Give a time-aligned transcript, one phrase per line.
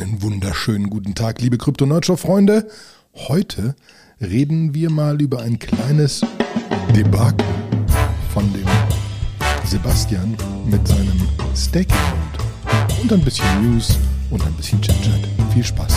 [0.00, 2.66] Einen wunderschönen guten Tag, liebe Krypto-Nerdshow-Freunde.
[3.14, 3.76] Heute
[4.18, 6.22] reden wir mal über ein kleines
[6.96, 7.46] Debakel
[8.32, 8.66] von dem
[9.66, 13.02] Sebastian mit seinem Staking-Mode.
[13.02, 13.98] Und ein bisschen News
[14.30, 15.20] und ein bisschen Chit-Chat.
[15.52, 15.92] Viel Spaß.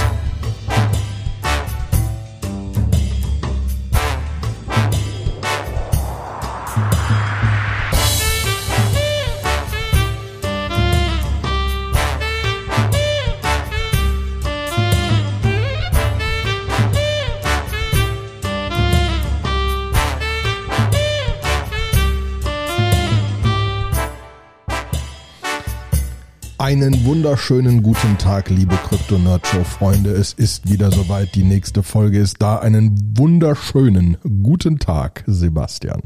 [26.74, 30.10] Einen wunderschönen guten Tag, liebe Krypto Nerd Show Freunde.
[30.10, 31.36] Es ist wieder soweit.
[31.36, 32.58] Die nächste Folge ist da.
[32.58, 36.02] Einen wunderschönen guten Tag, Sebastian.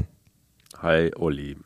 [0.82, 1.56] Hi, Olli.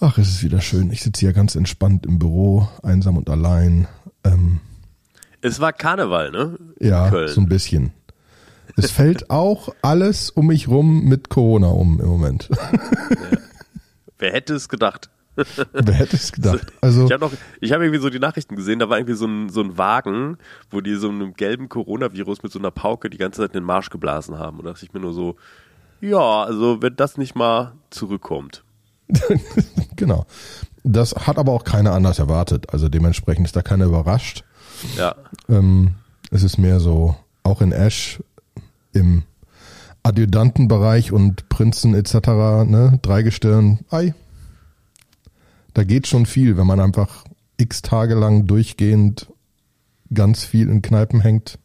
[0.00, 0.90] Ach, es ist wieder schön.
[0.90, 3.86] Ich sitze hier ganz entspannt im Büro, einsam und allein.
[4.24, 4.58] Ähm,
[5.40, 6.58] Es war Karneval, ne?
[6.80, 7.28] In ja, Köln.
[7.28, 7.92] so ein bisschen.
[8.76, 12.48] Es fällt auch alles um mich rum mit Corona um im Moment.
[14.18, 15.10] Wer hätte es gedacht?
[15.72, 16.72] Wer hätte es gedacht?
[16.80, 19.60] Also, Ich habe habe irgendwie so die Nachrichten gesehen, da war irgendwie so ein, so
[19.60, 20.38] ein Wagen,
[20.70, 23.64] wo die so einem gelben Coronavirus mit so einer Pauke die ganze Zeit in den
[23.64, 24.58] Marsch geblasen haben.
[24.58, 25.36] Und da dachte ich mir nur so,
[26.00, 28.64] ja, also wenn das nicht mal zurückkommt.
[29.96, 30.26] genau.
[30.84, 32.72] Das hat aber auch keiner anders erwartet.
[32.72, 34.44] Also dementsprechend ist da keiner überrascht.
[34.96, 35.14] Ja,
[35.48, 35.94] Ähm,
[36.30, 38.20] es ist mehr so, auch in Ash
[38.92, 39.22] im
[40.02, 42.14] Adjutantenbereich und Prinzen etc.,
[42.66, 44.14] ne, Dreigestirn, ei.
[45.76, 47.26] Da geht schon viel, wenn man einfach
[47.58, 49.30] x Tage lang durchgehend
[50.14, 51.58] ganz viel in Kneipen hängt.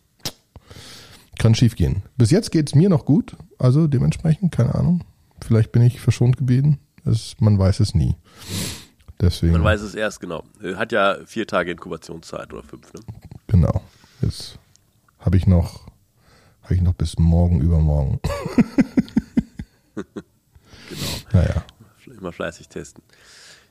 [1.39, 2.03] Kann schief gehen.
[2.17, 5.05] Bis jetzt geht's mir noch gut, also dementsprechend, keine Ahnung.
[5.39, 6.77] Vielleicht bin ich verschont geblieben.
[7.05, 8.15] Es, man weiß es nie.
[9.21, 9.53] Deswegen.
[9.53, 10.43] man weiß es erst genau.
[10.61, 12.99] Äh, Hat ja vier Tage Inkubationszeit oder fünf, ne?
[13.47, 13.81] Genau.
[14.21, 14.59] Jetzt
[15.19, 15.87] habe ich noch,
[16.63, 18.19] habe ich noch bis morgen übermorgen.
[19.95, 20.05] Genau.
[21.31, 21.63] Naja,
[22.19, 23.03] Immer fleißig testen.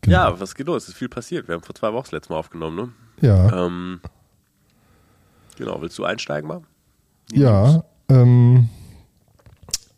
[0.02, 0.16] Genau.
[0.16, 0.84] Ja, was geht los?
[0.84, 1.48] Es ist viel passiert.
[1.48, 2.88] Wir haben vor zwei Wochen das letzte Mal aufgenommen, ne?
[3.20, 4.00] ja, Ähm,
[5.56, 6.62] genau, willst du einsteigen mal?
[7.32, 7.84] ja.
[8.08, 8.68] Ähm,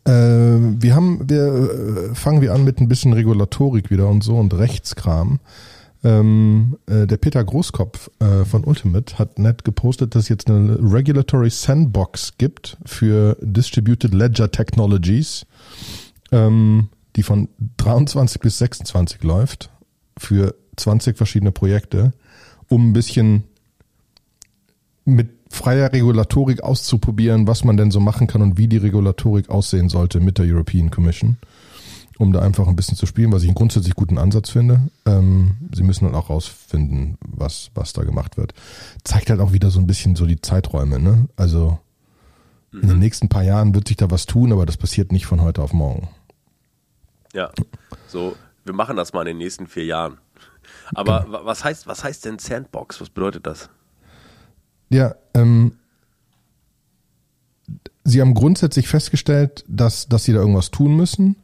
[0.05, 4.37] äh, wir haben, wir äh, fangen wir an mit ein bisschen Regulatorik wieder und so
[4.37, 5.39] und Rechtskram.
[6.03, 10.77] Ähm, äh, der Peter Großkopf äh, von Ultimate hat nett gepostet, dass es jetzt eine
[10.79, 15.45] Regulatory Sandbox gibt für Distributed Ledger Technologies,
[16.33, 17.47] ähm, die von
[17.77, 19.69] 23 bis 26 läuft
[20.17, 22.13] für 20 verschiedene Projekte,
[22.69, 23.43] um ein bisschen
[25.05, 29.89] mit freier Regulatorik auszuprobieren, was man denn so machen kann und wie die Regulatorik aussehen
[29.89, 31.37] sollte mit der European Commission,
[32.17, 34.81] um da einfach ein bisschen zu spielen, was ich einen grundsätzlich guten Ansatz finde.
[35.05, 38.53] Ähm, sie müssen dann auch rausfinden, was, was da gemacht wird.
[39.03, 41.27] Zeigt halt auch wieder so ein bisschen so die Zeiträume, ne?
[41.35, 41.79] Also
[42.71, 45.41] in den nächsten paar Jahren wird sich da was tun, aber das passiert nicht von
[45.41, 46.07] heute auf morgen.
[47.33, 47.51] Ja,
[48.07, 48.35] so,
[48.65, 50.17] wir machen das mal in den nächsten vier Jahren.
[50.95, 53.01] Aber wa- was heißt, was heißt denn Sandbox?
[53.01, 53.69] Was bedeutet das?
[54.89, 55.73] Ja, ähm,
[58.03, 61.37] sie haben grundsätzlich festgestellt, dass, dass sie da irgendwas tun müssen.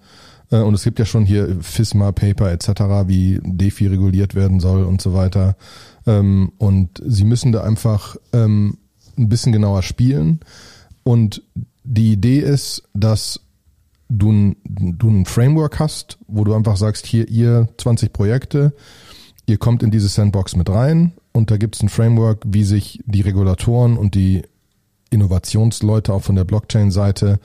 [0.51, 2.69] Äh, und es gibt ja schon hier FISMA Paper etc.,
[3.07, 5.55] wie DeFi reguliert werden soll und so weiter.
[6.05, 8.77] Ähm, und sie müssen da einfach ähm,
[9.17, 10.39] ein bisschen genauer spielen.
[11.03, 11.43] Und
[11.83, 13.41] die Idee ist, dass
[14.09, 18.73] du ein, du ein Framework hast, wo du einfach sagst, hier ihr 20 Projekte,
[19.45, 23.01] ihr kommt in diese Sandbox mit rein und da gibt es ein Framework, wie sich
[23.05, 24.43] die Regulatoren und die
[25.11, 27.39] Innovationsleute auch von der Blockchain-Seite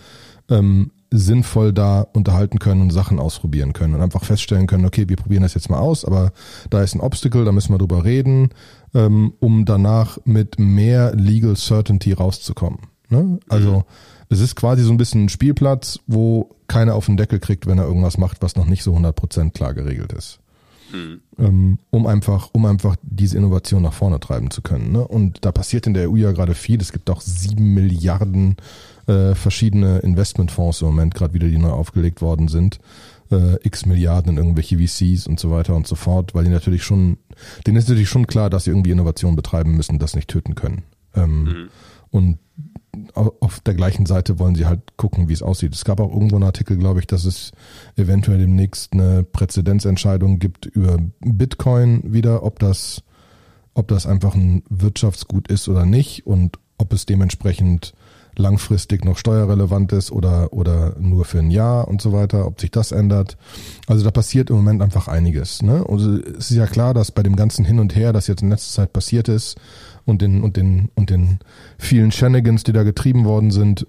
[0.51, 5.17] ähm, sinnvoll da unterhalten können und Sachen ausprobieren können und einfach feststellen können, okay, wir
[5.17, 6.33] probieren das jetzt mal aus, aber
[6.71, 8.51] da ist ein Obstacle, da müssen wir drüber reden,
[8.95, 12.81] ähm, um danach mit mehr Legal Certainty rauszukommen.
[13.11, 13.39] Ne?
[13.49, 13.85] Also
[14.29, 17.79] es ist quasi so ein bisschen ein Spielplatz, wo keiner auf den Deckel kriegt, wenn
[17.79, 20.39] er irgendwas macht, was noch nicht so 100% klar geregelt ist
[21.39, 24.93] ähm, um einfach, um einfach diese Innovation nach vorne treiben zu können.
[24.93, 25.05] Ne?
[25.07, 26.81] Und da passiert in der EU ja gerade viel.
[26.81, 28.57] Es gibt auch sieben Milliarden
[29.09, 32.79] äh, verschiedene Investmentfonds im Moment gerade wieder, die neu aufgelegt worden sind.
[33.33, 36.85] Äh, x Milliarden in irgendwelche VCs und so weiter und so fort, weil die natürlich
[36.85, 37.17] schon,
[37.67, 40.85] denen ist natürlich schon klar, dass sie irgendwie Innovation betreiben müssen, das nicht töten können.
[41.17, 41.69] Ähm,
[42.11, 42.44] Und au-
[43.15, 45.75] auf der gleichen Seite wollen sie halt gucken, wie es aussieht.
[45.75, 47.53] Es gab auch irgendwo einen Artikel, glaube ich, dass es
[47.97, 53.03] eventuell demnächst eine Präzedenzentscheidung gibt über Bitcoin wieder, ob das,
[53.75, 57.95] ob das einfach ein Wirtschaftsgut ist oder nicht und ob es dementsprechend
[58.37, 62.71] langfristig noch steuerrelevant ist oder, oder nur für ein Jahr und so weiter, ob sich
[62.71, 63.37] das ändert.
[63.87, 65.63] Also da passiert im Moment einfach einiges.
[65.63, 65.85] Ne?
[65.85, 68.51] Und es ist ja klar, dass bei dem ganzen Hin und Her, das jetzt in
[68.51, 69.57] letzter Zeit passiert ist
[70.05, 71.39] und den, und den, und den
[71.79, 73.87] vielen Shenanigans, die da getrieben worden sind,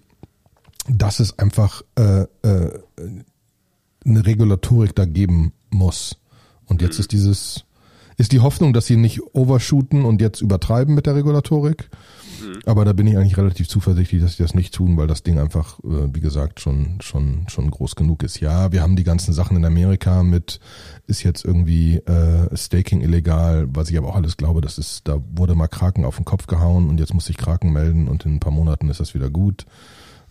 [0.88, 2.80] dass es einfach äh, äh,
[4.06, 6.18] eine Regulatorik da geben muss.
[6.66, 7.02] Und jetzt mhm.
[7.02, 7.66] ist dieses,
[8.18, 11.90] ist die Hoffnung, dass sie nicht overshooten und jetzt übertreiben mit der Regulatorik.
[12.42, 12.60] Mhm.
[12.66, 15.40] Aber da bin ich eigentlich relativ zuversichtlich, dass sie das nicht tun, weil das Ding
[15.40, 18.40] einfach, äh, wie gesagt, schon, schon, schon groß genug ist.
[18.40, 20.60] Ja, wir haben die ganzen Sachen in Amerika mit,
[21.08, 25.22] ist jetzt irgendwie äh, Staking illegal, was ich aber auch alles glaube, das ist, da
[25.34, 28.36] wurde mal Kraken auf den Kopf gehauen und jetzt muss sich Kraken melden und in
[28.36, 29.66] ein paar Monaten ist das wieder gut.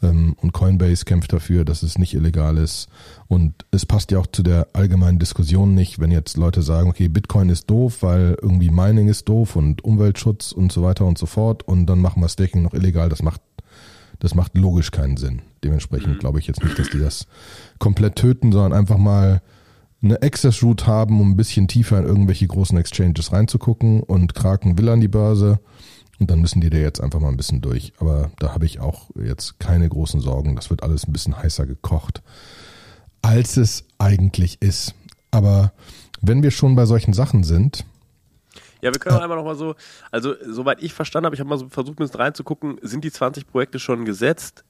[0.05, 2.89] Ähm, und Coinbase kämpft dafür, dass es nicht illegal ist.
[3.27, 7.09] Und es passt ja auch zu der allgemeinen Diskussion nicht, wenn jetzt Leute sagen, okay,
[7.09, 11.27] Bitcoin ist doof, weil irgendwie Mining ist doof und Umweltschutz und so weiter und so
[11.27, 13.09] fort und dann machen wir Staking noch illegal.
[13.09, 13.41] Das macht,
[14.21, 15.43] das macht logisch keinen Sinn.
[15.65, 16.19] Dementsprechend mhm.
[16.19, 17.27] glaube ich jetzt nicht, dass die das
[17.79, 19.43] komplett töten, sondern einfach mal
[20.03, 24.77] eine Access Route haben, um ein bisschen tiefer in irgendwelche großen Exchanges reinzugucken und Kraken
[24.77, 25.61] will an die Börse
[26.21, 27.93] und dann müssen die da jetzt einfach mal ein bisschen durch.
[27.99, 30.57] Aber da habe ich auch jetzt keine großen Sorgen.
[30.57, 32.23] Das wird alles ein bisschen heißer gekocht,
[33.23, 34.95] als es eigentlich ist.
[35.31, 35.73] Aber
[36.21, 37.85] wenn wir schon bei solchen Sachen sind.
[38.81, 39.75] Ja, wir können auch einmal nochmal so,
[40.11, 43.11] also soweit ich verstanden habe, ich habe mal so versucht, ein bisschen reinzugucken, sind die
[43.11, 44.63] 20 Projekte schon gesetzt?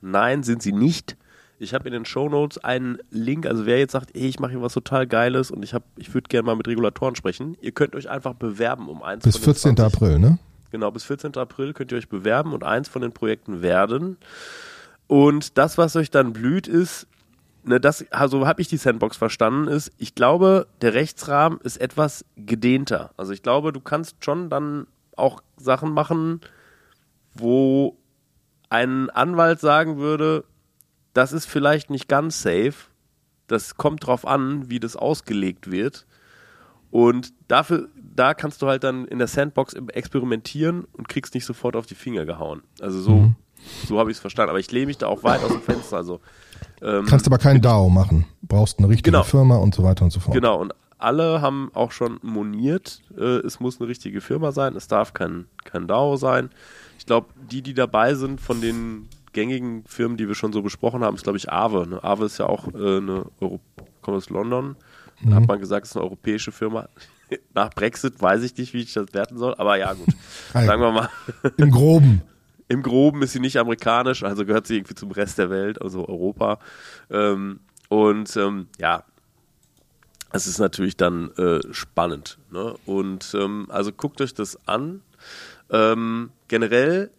[0.00, 1.16] Nein, sind sie nicht.
[1.58, 4.52] Ich habe in den Show Notes einen Link, also wer jetzt sagt, ey, ich mache
[4.52, 7.94] hier was total Geiles und ich, ich würde gerne mal mit Regulatoren sprechen, ihr könnt
[7.94, 9.76] euch einfach bewerben um eins Bis 14.
[9.76, 9.84] 20.
[9.84, 10.38] April, ne?
[10.70, 11.36] Genau, bis 14.
[11.36, 14.18] April könnt ihr euch bewerben und eins von den Projekten werden.
[15.06, 17.06] Und das, was euch dann blüht, ist,
[17.64, 22.24] ne, das, also habe ich die Sandbox verstanden, ist, ich glaube, der Rechtsrahmen ist etwas
[22.36, 23.12] gedehnter.
[23.16, 24.86] Also ich glaube, du kannst schon dann
[25.16, 26.40] auch Sachen machen,
[27.34, 27.96] wo
[28.68, 30.44] ein Anwalt sagen würde,
[31.14, 32.74] das ist vielleicht nicht ganz safe.
[33.46, 36.06] Das kommt drauf an, wie das ausgelegt wird.
[36.90, 37.88] Und dafür,
[38.18, 41.94] da kannst du halt dann in der Sandbox experimentieren und kriegst nicht sofort auf die
[41.94, 42.62] Finger gehauen.
[42.80, 43.36] Also so, mhm.
[43.86, 44.50] so habe ich es verstanden.
[44.50, 45.96] Aber ich lehne mich da auch weit aus dem Fenster.
[45.96, 46.20] Also
[46.82, 48.26] ähm, kannst aber keinen DAO machen.
[48.42, 49.22] Brauchst eine richtige genau.
[49.22, 50.34] Firma und so weiter und so fort.
[50.34, 50.60] Genau.
[50.60, 54.74] Und alle haben auch schon moniert, äh, es muss eine richtige Firma sein.
[54.74, 56.50] Es darf kein kein DAO sein.
[56.98, 61.04] Ich glaube, die, die dabei sind von den gängigen Firmen, die wir schon so besprochen
[61.04, 61.86] haben, ist glaube ich Aave.
[61.86, 62.02] Ne?
[62.02, 63.60] Aave ist ja auch äh, eine Euro
[64.00, 64.76] kommt aus London
[65.20, 65.34] Mhm.
[65.34, 66.88] Hat man gesagt, es ist eine europäische Firma.
[67.54, 70.08] Nach Brexit weiß ich nicht, wie ich das werten soll, aber ja, gut.
[70.52, 71.10] Sagen wir mal.
[71.56, 72.22] Im Groben.
[72.68, 76.06] Im Groben ist sie nicht amerikanisch, also gehört sie irgendwie zum Rest der Welt, also
[76.06, 76.58] Europa.
[77.10, 79.04] Ähm, und ähm, ja,
[80.32, 82.38] es ist natürlich dann äh, spannend.
[82.50, 82.74] Ne?
[82.84, 85.00] Und ähm, also guckt euch das an.
[85.70, 87.10] Ähm, generell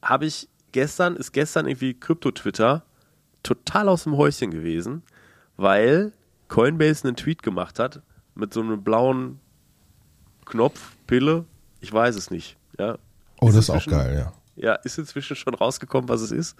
[0.00, 2.84] habe ich gestern, ist gestern irgendwie Krypto-Twitter
[3.42, 5.02] total aus dem Häuschen gewesen,
[5.56, 6.12] weil
[6.48, 8.02] Coinbase einen Tweet gemacht hat
[8.34, 9.40] mit so einem blauen
[10.44, 11.44] Knopf, Pille,
[11.80, 12.56] ich weiß es nicht.
[12.78, 12.98] Ja.
[13.40, 14.32] Oh, ist das ist auch geil, ja.
[14.56, 16.56] Ja, ist inzwischen schon rausgekommen, was es ist?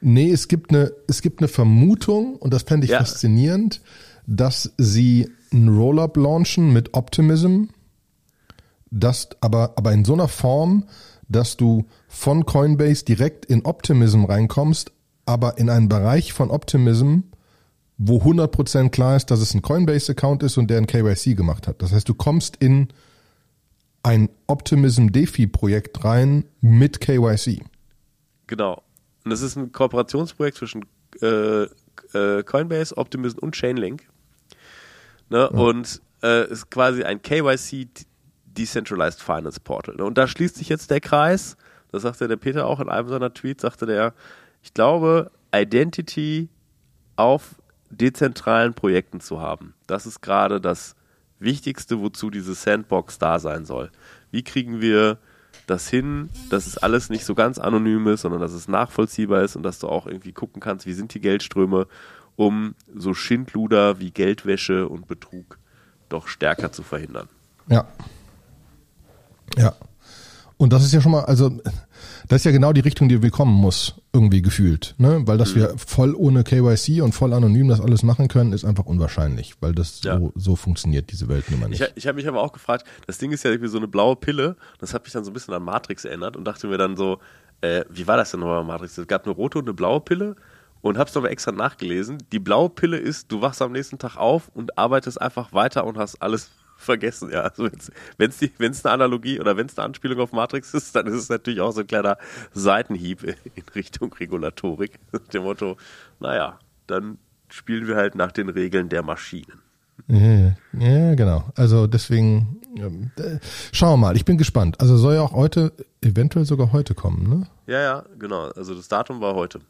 [0.00, 2.98] Nee, es gibt eine, es gibt eine Vermutung, und das fände ich ja.
[2.98, 3.80] faszinierend,
[4.26, 7.64] dass sie ein Roll-Up launchen mit Optimism,
[8.90, 10.84] das aber, aber in so einer Form,
[11.28, 14.92] dass du von Coinbase direkt in Optimism reinkommst,
[15.24, 17.20] aber in einen Bereich von Optimism,
[17.98, 21.82] wo 100% klar ist, dass es ein Coinbase-Account ist und der ein KYC gemacht hat.
[21.82, 22.88] Das heißt, du kommst in
[24.06, 27.60] ein Optimism DeFi-Projekt rein mit KYC.
[28.46, 28.84] Genau.
[29.24, 30.84] Und das ist ein Kooperationsprojekt zwischen
[31.20, 34.08] äh, äh, Coinbase, Optimism und Chainlink.
[35.28, 35.38] Ne?
[35.38, 35.46] Ja.
[35.46, 37.88] Und äh, ist quasi ein KYC
[38.44, 39.96] Decentralized Finance Portal.
[39.96, 40.04] Ne?
[40.04, 41.56] Und da schließt sich jetzt der Kreis.
[41.90, 44.14] Das sagte der Peter auch in einem seiner Tweets, sagte der,
[44.62, 46.48] ich glaube, Identity
[47.16, 47.56] auf
[47.90, 49.74] dezentralen Projekten zu haben.
[49.88, 50.95] Das ist gerade das
[51.38, 53.90] Wichtigste, wozu diese Sandbox da sein soll.
[54.30, 55.18] Wie kriegen wir
[55.66, 59.56] das hin, dass es alles nicht so ganz anonym ist, sondern dass es nachvollziehbar ist
[59.56, 61.86] und dass du auch irgendwie gucken kannst, wie sind die Geldströme,
[62.36, 65.58] um so Schindluder wie Geldwäsche und Betrug
[66.08, 67.28] doch stärker zu verhindern.
[67.68, 67.86] Ja.
[69.56, 69.74] Ja.
[70.58, 71.50] Und das ist ja schon mal, also
[72.28, 74.94] das ist ja genau die Richtung, die wir kommen muss, irgendwie gefühlt.
[74.96, 75.22] Ne?
[75.26, 75.60] Weil dass mhm.
[75.60, 79.74] wir voll ohne KYC und voll anonym das alles machen können, ist einfach unwahrscheinlich, weil
[79.74, 80.18] das ja.
[80.18, 81.82] so, so funktioniert diese Welt nun mal nicht.
[81.82, 84.16] Ich, ich habe mich aber auch gefragt, das Ding ist ja irgendwie so eine blaue
[84.16, 86.96] Pille, das hat mich dann so ein bisschen an Matrix erinnert und dachte mir dann
[86.96, 87.18] so,
[87.60, 88.96] äh, wie war das denn nochmal bei Matrix?
[88.96, 90.36] Es gab eine rote und eine blaue Pille
[90.80, 92.18] und hab's nochmal extra nachgelesen.
[92.32, 95.98] Die blaue Pille ist, du wachst am nächsten Tag auf und arbeitest einfach weiter und
[95.98, 97.42] hast alles vergessen, ja.
[97.42, 97.68] Also
[98.18, 101.28] wenn es eine Analogie oder wenn es eine Anspielung auf Matrix ist, dann ist es
[101.28, 102.18] natürlich auch so ein kleiner
[102.52, 103.34] Seitenhieb in
[103.74, 104.98] Richtung Regulatorik.
[105.32, 105.76] Dem Motto,
[106.20, 107.18] naja, dann
[107.48, 109.62] spielen wir halt nach den Regeln der Maschinen.
[110.08, 111.44] Ja, ja, genau.
[111.54, 113.38] Also deswegen äh,
[113.72, 114.16] schauen wir mal.
[114.16, 114.80] Ich bin gespannt.
[114.80, 117.46] Also soll ja auch heute, eventuell sogar heute kommen, ne?
[117.66, 118.50] Ja, ja, genau.
[118.50, 119.60] Also das Datum war heute.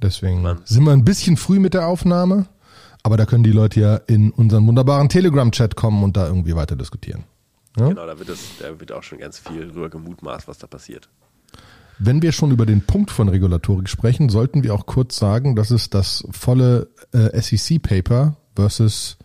[0.00, 2.46] Deswegen sind wir ein bisschen früh mit der Aufnahme,
[3.02, 6.76] aber da können die Leute ja in unseren wunderbaren Telegram-Chat kommen und da irgendwie weiter
[6.76, 7.24] diskutieren.
[7.76, 7.88] Ja?
[7.88, 11.08] Genau, da wird, das, da wird auch schon ganz viel drüber gemutmaßt, was da passiert.
[11.98, 15.70] Wenn wir schon über den Punkt von Regulatorik sprechen, sollten wir auch kurz sagen, dass
[15.70, 19.18] es das volle äh, SEC-Paper versus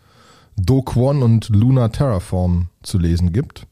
[0.57, 3.67] Do Kwon und Luna Terraform zu lesen gibt.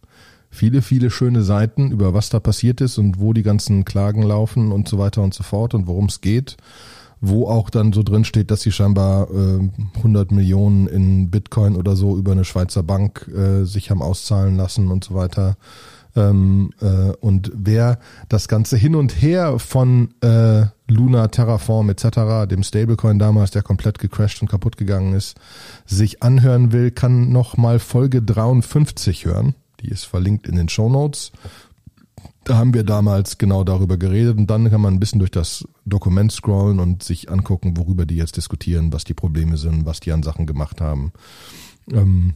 [0.50, 4.72] Viele, viele schöne Seiten über was da passiert ist und wo die ganzen Klagen laufen
[4.72, 6.56] und so weiter und so fort und worum es geht.
[7.22, 11.96] Wo auch dann so drin steht, dass sie scheinbar äh, 100 Millionen in Bitcoin oder
[11.96, 15.58] so über eine Schweizer Bank äh, sich haben auszahlen lassen und so weiter.
[16.16, 22.64] Ähm, äh, und wer das Ganze hin und her von äh, Luna, Terraform etc., dem
[22.64, 25.36] Stablecoin damals, der komplett gecrashed und kaputt gegangen ist,
[25.86, 29.56] sich anhören will, kann noch mal Folge 53 hören.
[29.82, 31.32] Die ist verlinkt in den Show Notes.
[32.46, 35.68] Da haben wir damals genau darüber geredet und dann kann man ein bisschen durch das
[35.84, 40.12] Dokument scrollen und sich angucken, worüber die jetzt diskutieren, was die Probleme sind, was die
[40.12, 41.12] an Sachen gemacht haben.
[41.92, 42.36] Ähm,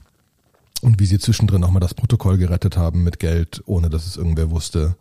[0.81, 4.17] und wie sie zwischendrin auch mal das Protokoll gerettet haben mit Geld, ohne dass es
[4.17, 4.95] irgendwer wusste.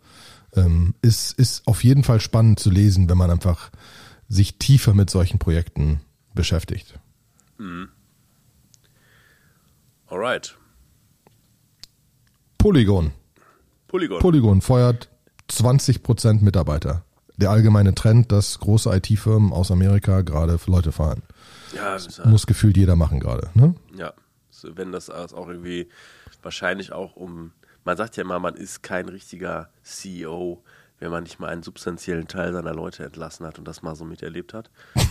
[0.55, 3.71] Ähm, ist, ist auf jeden Fall spannend zu lesen, wenn man einfach
[4.27, 6.01] sich tiefer mit solchen Projekten
[6.35, 6.99] beschäftigt.
[7.57, 7.89] Mhm.
[10.05, 10.55] Alright.
[12.59, 13.11] Polygon.
[13.89, 14.19] Polygon.
[14.19, 15.09] Polygon feuert
[15.49, 17.03] 20% Mitarbeiter.
[17.35, 21.23] Der allgemeine Trend, dass große IT-Firmen aus Amerika gerade Leute fahren.
[21.75, 23.49] Ja, das muss gefühlt jeder machen gerade.
[23.53, 23.75] Ne?
[23.95, 24.13] Ja,
[24.63, 25.89] wenn das auch irgendwie
[26.41, 27.51] wahrscheinlich auch um,
[27.83, 30.63] man sagt ja immer, man ist kein richtiger CEO,
[30.99, 34.05] wenn man nicht mal einen substanziellen Teil seiner Leute entlassen hat und das mal so
[34.05, 34.69] miterlebt hat.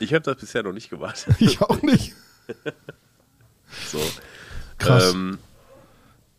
[0.00, 1.24] Ich habe das bisher noch nicht gemacht.
[1.38, 2.16] Ich auch nicht.
[3.92, 4.00] so.
[4.76, 5.14] Krass.
[5.14, 5.38] Ähm,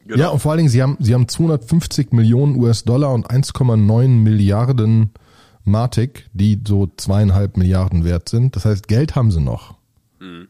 [0.06, 0.20] genau.
[0.20, 5.12] Ja, und vor allen Dingen, sie haben, sie haben 250 Millionen US-Dollar und 1,9 Milliarden
[5.64, 8.56] Matic, die so zweieinhalb Milliarden wert sind.
[8.56, 9.76] Das heißt, Geld haben sie noch.
[10.20, 10.48] Mhm.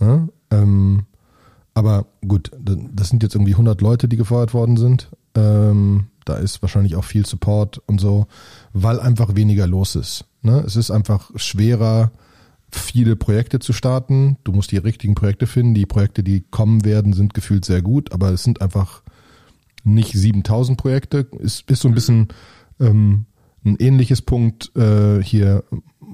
[0.00, 1.06] Ja, ähm,
[1.74, 5.08] aber gut, das sind jetzt irgendwie 100 Leute, die gefeuert worden sind.
[5.34, 8.26] Ähm, da ist wahrscheinlich auch viel Support und so,
[8.72, 10.24] weil einfach weniger los ist.
[10.42, 10.62] Ne?
[10.64, 12.12] Es ist einfach schwerer,
[12.74, 14.36] viele Projekte zu starten.
[14.44, 15.74] Du musst die richtigen Projekte finden.
[15.74, 19.02] Die Projekte, die kommen werden, sind gefühlt sehr gut, aber es sind einfach
[19.84, 21.28] nicht 7000 Projekte.
[21.42, 22.28] Es ist so ein bisschen
[22.80, 23.26] ähm,
[23.64, 25.64] ein ähnliches Punkt äh, hier.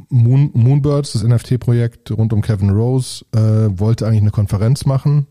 [0.09, 5.27] Moon, Moonbirds, das NFT-Projekt rund um Kevin Rose, äh, wollte eigentlich eine Konferenz machen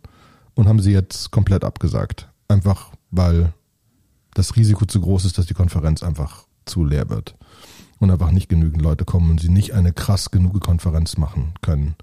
[0.53, 2.29] und haben sie jetzt komplett abgesagt.
[2.48, 3.53] Einfach weil
[4.33, 7.36] das Risiko zu groß ist, dass die Konferenz einfach zu leer wird
[8.00, 11.96] und einfach nicht genügend Leute kommen und sie nicht eine krass genug Konferenz machen können.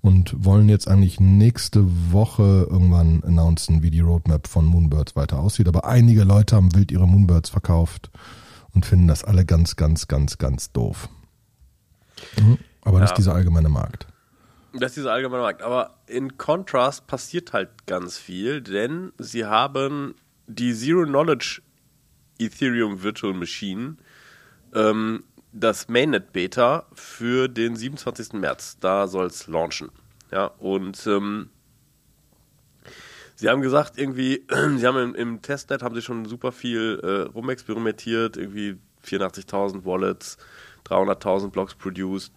[0.00, 5.66] Und wollen jetzt eigentlich nächste Woche irgendwann announcen, wie die Roadmap von Moonbirds weiter aussieht.
[5.66, 8.10] Aber einige Leute haben wild ihre Moonbirds verkauft
[8.74, 11.08] und finden das alle ganz, ganz, ganz, ganz doof.
[12.40, 12.58] Mhm.
[12.82, 13.00] Aber ja.
[13.00, 14.06] das ist dieser allgemeine Markt.
[14.72, 15.62] Das ist dieser allgemeine Markt.
[15.62, 20.14] Aber in Contrast passiert halt ganz viel, denn sie haben
[20.46, 21.60] die Zero Knowledge
[22.38, 23.96] Ethereum Virtual Machine,
[24.74, 28.34] ähm, das Mainnet Beta für den 27.
[28.34, 28.78] März.
[28.80, 29.90] Da soll es launchen.
[30.30, 31.50] Ja, und ähm,
[33.34, 34.44] sie haben gesagt, irgendwie,
[34.76, 40.36] sie haben im, im, Testnet haben sie schon super viel äh, rumexperimentiert, irgendwie 84.000 Wallets,
[40.86, 42.32] 300.000 Blocks produced,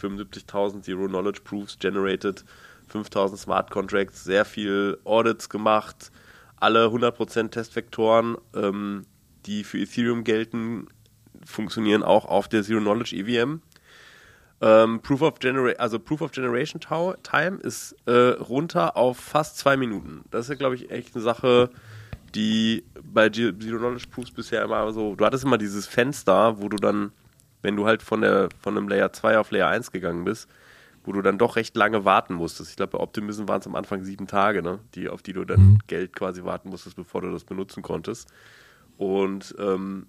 [0.00, 2.44] 75.000 Zero Knowledge Proofs generated,
[2.92, 6.12] 5.000 Smart Contracts, sehr viel Audits gemacht,
[6.56, 9.06] alle 100% Testvektoren, ähm,
[9.46, 10.86] die für Ethereum gelten,
[11.44, 13.60] funktionieren auch auf der Zero Knowledge EVM.
[14.60, 19.76] Ähm, Proof of Genera also Proof of Generation Time ist äh, runter auf fast zwei
[19.76, 20.24] Minuten.
[20.30, 21.70] Das ist ja, glaube ich, echt eine Sache,
[22.34, 26.76] die bei Zero Knowledge Proofs bisher immer so, du hattest immer dieses Fenster, wo du
[26.76, 27.12] dann
[27.64, 30.48] wenn du halt von, der, von einem Layer 2 auf Layer 1 gegangen bist,
[31.02, 32.70] wo du dann doch recht lange warten musstest.
[32.70, 34.80] Ich glaube, bei Optimism waren es am Anfang sieben Tage, ne?
[34.94, 35.78] die, auf die du dann mhm.
[35.86, 38.28] Geld quasi warten musstest, bevor du das benutzen konntest.
[38.98, 40.06] Und ähm,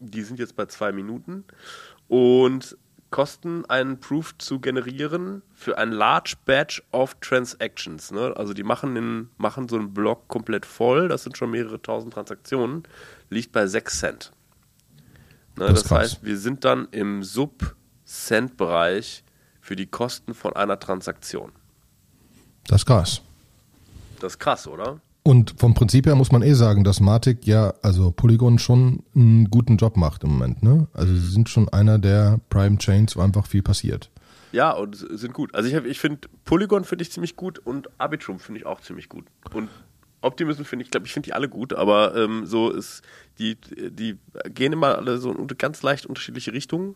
[0.00, 1.44] die sind jetzt bei zwei Minuten
[2.08, 2.76] und
[3.10, 8.10] kosten einen Proof zu generieren für ein Large Batch of Transactions.
[8.10, 8.34] Ne?
[8.36, 12.12] Also die machen, den, machen so einen Block komplett voll, das sind schon mehrere tausend
[12.12, 12.82] Transaktionen,
[13.30, 14.32] liegt bei 6 Cent.
[15.56, 19.24] Ne, das, das heißt, wir sind dann im Sub-Cent-Bereich
[19.60, 21.52] für die Kosten von einer Transaktion.
[22.66, 23.22] Das ist krass.
[24.20, 25.00] Das ist krass, oder?
[25.28, 29.50] Und vom Prinzip her muss man eh sagen, dass Matic ja, also Polygon schon einen
[29.50, 30.62] guten Job macht im Moment.
[30.62, 30.88] Ne?
[30.94, 34.10] Also sie sind schon einer der Prime Chains, wo einfach viel passiert.
[34.52, 35.54] Ja, und sind gut.
[35.54, 39.10] Also ich, ich finde Polygon finde ich ziemlich gut und Arbitrum finde ich auch ziemlich
[39.10, 39.26] gut.
[39.52, 39.68] Und
[40.22, 43.02] Optimism finde ich, glaube ich, finde die alle gut, aber ähm, so ist
[43.38, 43.56] die,
[43.90, 44.16] die
[44.54, 46.94] gehen immer alle so ganz leicht unterschiedliche Richtungen.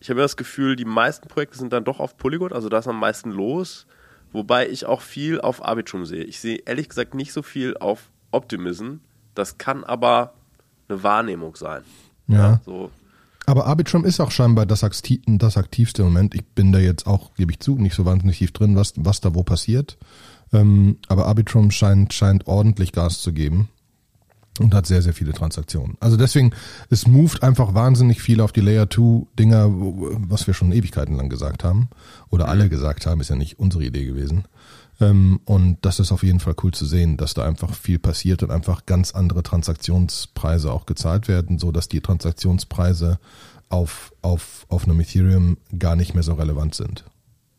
[0.00, 2.88] Ich habe das Gefühl, die meisten Projekte sind dann doch auf Polygon, also da ist
[2.88, 3.86] am meisten los,
[4.32, 6.24] wobei ich auch viel auf Arbitrum sehe.
[6.24, 8.96] Ich sehe ehrlich gesagt nicht so viel auf Optimism.
[9.34, 10.34] Das kann aber
[10.88, 11.82] eine Wahrnehmung sein.
[12.28, 12.60] Ja.
[12.64, 12.90] So,
[13.46, 16.34] Aber Arbitrum ist auch scheinbar das, akti das aktivste Moment.
[16.34, 19.20] Ich bin da jetzt auch, gebe ich zu, nicht so wahnsinnig tief drin, was, was
[19.20, 19.98] da wo passiert.
[20.52, 23.68] Ähm, aber Arbitrum scheint, scheint ordentlich Gas zu geben
[24.60, 25.96] und hat sehr, sehr viele Transaktionen.
[26.00, 26.52] Also deswegen,
[26.90, 31.28] es moved einfach wahnsinnig viel auf die Layer 2 Dinger, was wir schon Ewigkeiten lang
[31.28, 31.88] gesagt haben.
[32.30, 34.44] Oder alle gesagt haben, ist ja nicht unsere Idee gewesen.
[35.00, 38.42] Ähm, und das ist auf jeden Fall cool zu sehen, dass da einfach viel passiert
[38.42, 43.18] und einfach ganz andere Transaktionspreise auch gezahlt werden, so dass die Transaktionspreise
[43.68, 47.04] auf, auf, auf einem Ethereum gar nicht mehr so relevant sind.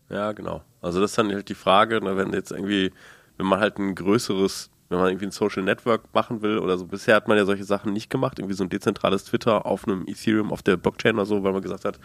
[0.10, 0.62] Ja, genau.
[0.82, 2.92] Also das ist dann halt die Frage, ne, wenn jetzt irgendwie,
[3.38, 6.86] wenn man halt ein größeres, wenn man irgendwie ein Social Network machen will oder so,
[6.86, 10.06] bisher hat man ja solche Sachen nicht gemacht, irgendwie so ein dezentrales Twitter auf einem
[10.08, 12.00] Ethereum, auf der Blockchain oder so, weil man gesagt hat,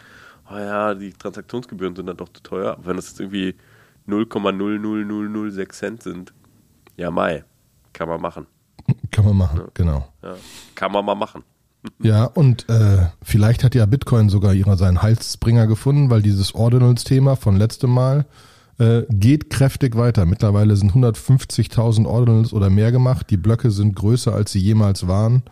[0.51, 2.73] oh ja, die Transaktionsgebühren sind dann doch zu teuer.
[2.73, 3.55] Aber wenn das jetzt irgendwie
[4.07, 6.33] 0,00006 Cent sind,
[6.97, 7.43] ja mai,
[7.93, 8.47] kann man machen.
[9.11, 10.11] Kann man machen, genau.
[10.23, 10.35] Ja,
[10.75, 11.43] kann man mal machen.
[12.03, 17.37] Ja, und äh, vielleicht hat ja Bitcoin sogar ihrer seinen Halsbringer gefunden, weil dieses Ordinals-Thema
[17.37, 18.25] von letztem Mal
[18.79, 20.25] äh, geht kräftig weiter.
[20.25, 23.29] Mittlerweile sind 150.000 Ordinals oder mehr gemacht.
[23.29, 25.43] Die Blöcke sind größer, als sie jemals waren.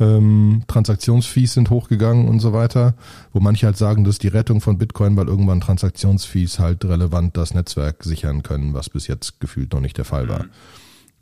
[0.00, 2.94] Ähm, Transaktionsfees sind hochgegangen und so weiter.
[3.32, 7.36] Wo manche halt sagen, das ist die Rettung von Bitcoin, weil irgendwann Transaktionsfees halt relevant
[7.36, 10.44] das Netzwerk sichern können, was bis jetzt gefühlt noch nicht der Fall war.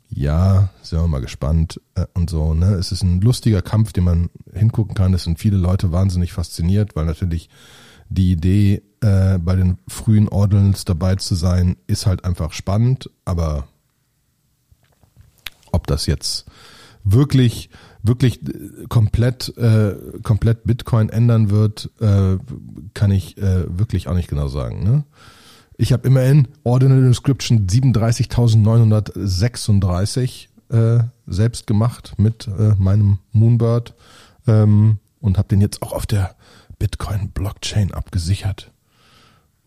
[0.09, 2.53] Ja, sind wir mal gespannt äh, und so.
[2.53, 5.13] Ne, es ist ein lustiger Kampf, den man hingucken kann.
[5.13, 7.49] Es sind viele Leute wahnsinnig fasziniert, weil natürlich
[8.09, 13.09] die Idee, äh, bei den frühen Ordinals dabei zu sein, ist halt einfach spannend.
[13.25, 13.67] Aber
[15.71, 16.45] ob das jetzt
[17.03, 17.69] wirklich
[18.03, 18.41] wirklich
[18.89, 22.37] komplett äh, komplett Bitcoin ändern wird, äh,
[22.93, 24.81] kann ich äh, wirklich auch nicht genau sagen.
[24.83, 25.03] Ne?
[25.77, 33.93] Ich habe immerhin Ordinal Inscription 37.936 äh, selbst gemacht mit äh, meinem Moonbird
[34.47, 36.35] ähm, und habe den jetzt auch auf der
[36.79, 38.71] Bitcoin Blockchain abgesichert.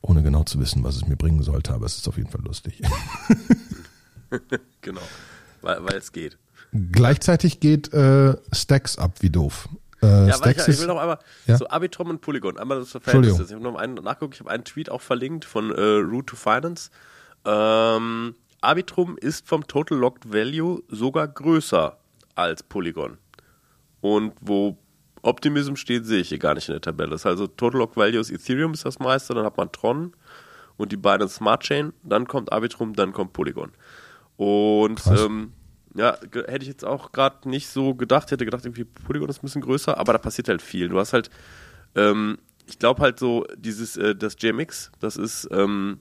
[0.03, 2.43] Ohne genau zu wissen, was es mir bringen sollte, aber es ist auf jeden Fall
[2.43, 2.81] lustig.
[4.81, 5.01] Genau.
[5.61, 6.39] Weil, es geht.
[6.93, 9.69] Gleichzeitig geht äh, Stacks ab wie doof.
[10.03, 11.57] Äh, Ja, Stacks ich ist, will noch einmal Ja?
[11.59, 13.41] so Arbitrum und Polygon, einmal das Verhältnis.
[13.41, 16.37] Ich habe noch einen nachgucken, ich habe einen Tweet auch verlinkt von äh, Root to
[16.37, 16.91] Finance.
[17.45, 21.99] Ähm, Arbitrum ist vom Total Locked Value sogar größer
[22.37, 23.19] als Polygon.
[24.01, 24.79] Und wo
[25.23, 27.11] Optimism steht, sehe ich hier gar nicht in der Tabelle.
[27.11, 30.15] Das ist also Total Locked Value ist Ethereum ist das meiste, dann hat man Tron
[30.77, 33.73] und die beiden Smart Chain, dann kommt Arbitrum, dann kommt Polygon.
[34.37, 35.53] Und ähm,
[35.95, 38.31] ja, hätte ich jetzt auch gerade nicht so gedacht.
[38.31, 40.89] Hätte gedacht, irgendwie Polygon ist ein bisschen größer, aber da passiert halt viel.
[40.89, 41.31] Du hast halt,
[41.95, 45.99] ähm, ich glaube halt so, dieses, äh, das JMX, das ist ähm,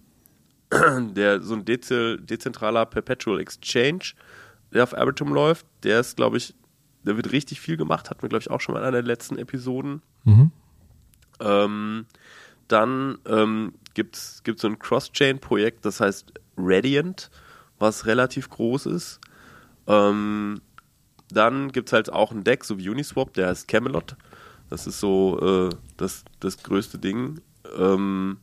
[0.71, 4.13] der so ein deze dezentraler Perpetual Exchange,
[4.71, 5.65] der auf Arbitrum läuft.
[5.83, 6.53] Der ist, glaube ich,
[7.09, 9.07] der wird richtig viel gemacht, hatten wir, glaube ich, auch schon mal in einer der
[9.07, 10.03] letzten Episoden.
[10.25, 10.51] Mhm.
[11.39, 12.05] Ähm,
[12.67, 17.31] dann ähm, gibt es so ein Cross-Chain-Projekt, das heißt Radiant,
[17.79, 19.19] was relativ groß ist.
[19.87, 20.61] Ähm,
[21.31, 24.15] dann gibt es halt auch ein Deck, so wie Uniswap, der heißt Camelot.
[24.69, 27.41] Das ist so äh, das, das größte Ding.
[27.75, 28.37] Ähm,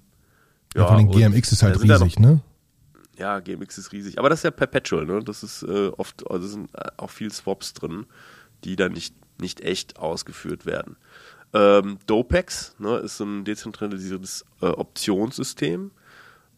[0.75, 2.41] ja, von den GMX ist halt da da riesig, ne?
[3.17, 4.19] ja, GMX ist riesig.
[4.19, 5.21] Aber das ist ja Perpetual, ne?
[5.23, 8.07] Das ist äh, oft, also sind äh, auch viel Swaps drin,
[8.65, 10.97] die dann nicht, nicht echt ausgeführt werden.
[11.53, 15.91] Ähm, Dopex, ne, ist ein dezentralisiertes äh, Optionssystem.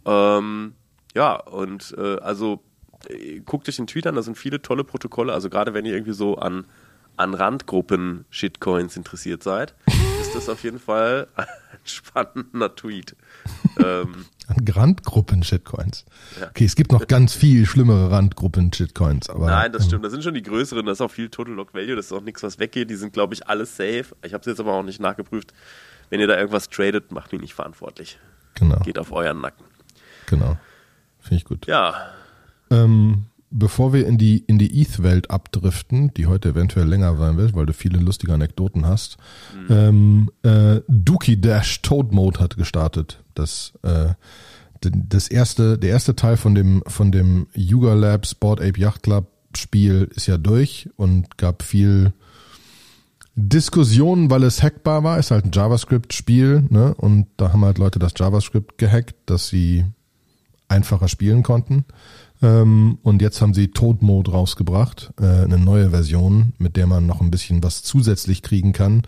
[0.04, 0.74] Ähm,
[1.14, 2.62] ja, und äh, also
[3.08, 5.32] äh, guckt euch den Tweet an, da sind viele tolle Protokolle.
[5.32, 6.66] Also gerade wenn ihr irgendwie so an,
[7.16, 9.74] an Randgruppen Shitcoins interessiert seid,
[10.20, 11.46] ist das auf jeden Fall ein
[11.84, 13.14] spannender Tweet.
[13.78, 16.04] ähm, An Randgruppen-Shitcoins.
[16.40, 16.48] Ja.
[16.48, 19.46] Okay, es gibt noch ganz viel schlimmere Randgruppen-Shitcoins, aber.
[19.46, 20.04] Nein, das ähm, stimmt.
[20.04, 20.84] Das sind schon die größeren.
[20.86, 21.94] Das ist auch viel Total Lock Value.
[21.96, 22.88] Das ist auch nichts, was weggeht.
[22.90, 24.06] Die sind, glaube ich, alles safe.
[24.24, 25.52] Ich habe es jetzt aber auch nicht nachgeprüft.
[26.10, 28.18] Wenn ihr da irgendwas tradet, macht mich nicht verantwortlich.
[28.54, 29.64] Genau, Geht auf euren Nacken.
[30.26, 30.56] genau.
[31.20, 31.66] Finde ich gut.
[31.66, 31.94] Ja,
[32.70, 37.54] Ähm, bevor wir in die, in die ETH-Welt abdriften, die heute eventuell länger sein wird,
[37.54, 39.16] weil du viele lustige Anekdoten hast,
[39.68, 43.22] ähm, äh, Dookie Dash Toad Mode hat gestartet.
[43.38, 44.14] Das, äh,
[44.80, 49.26] das erste, der erste Teil von dem, von dem Yuga Labs Board Ape Yacht Club
[49.56, 52.12] Spiel ist ja durch und gab viel
[53.34, 56.94] Diskussionen, weil es hackbar war, ist halt ein JavaScript-Spiel, ne?
[56.94, 59.84] Und da haben halt Leute das JavaScript gehackt, dass sie
[60.66, 61.84] einfacher spielen konnten.
[62.42, 67.20] Ähm, und jetzt haben sie Tod-Mode rausgebracht, äh, eine neue Version, mit der man noch
[67.20, 69.02] ein bisschen was zusätzlich kriegen kann,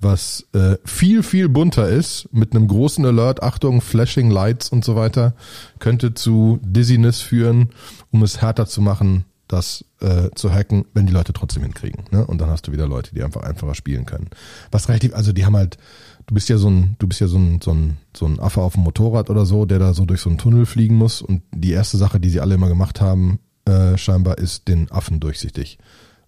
[0.00, 4.94] was äh, viel, viel bunter ist, mit einem großen Alert, Achtung, Flashing Lights und so
[4.96, 5.34] weiter,
[5.78, 7.70] könnte zu Dizziness führen,
[8.10, 12.04] um es härter zu machen, das äh, zu hacken, wenn die Leute trotzdem hinkriegen.
[12.10, 12.24] Ne?
[12.24, 14.28] Und dann hast du wieder Leute, die einfach einfacher spielen können.
[14.70, 15.78] Was relativ, also die haben halt,
[16.26, 18.60] du bist ja so ein, du bist ja so ein, so ein, so ein Affe
[18.60, 21.22] auf dem Motorrad oder so, der da so durch so einen Tunnel fliegen muss.
[21.22, 25.18] Und die erste Sache, die sie alle immer gemacht haben, äh, scheinbar, ist den Affen
[25.18, 25.78] durchsichtig.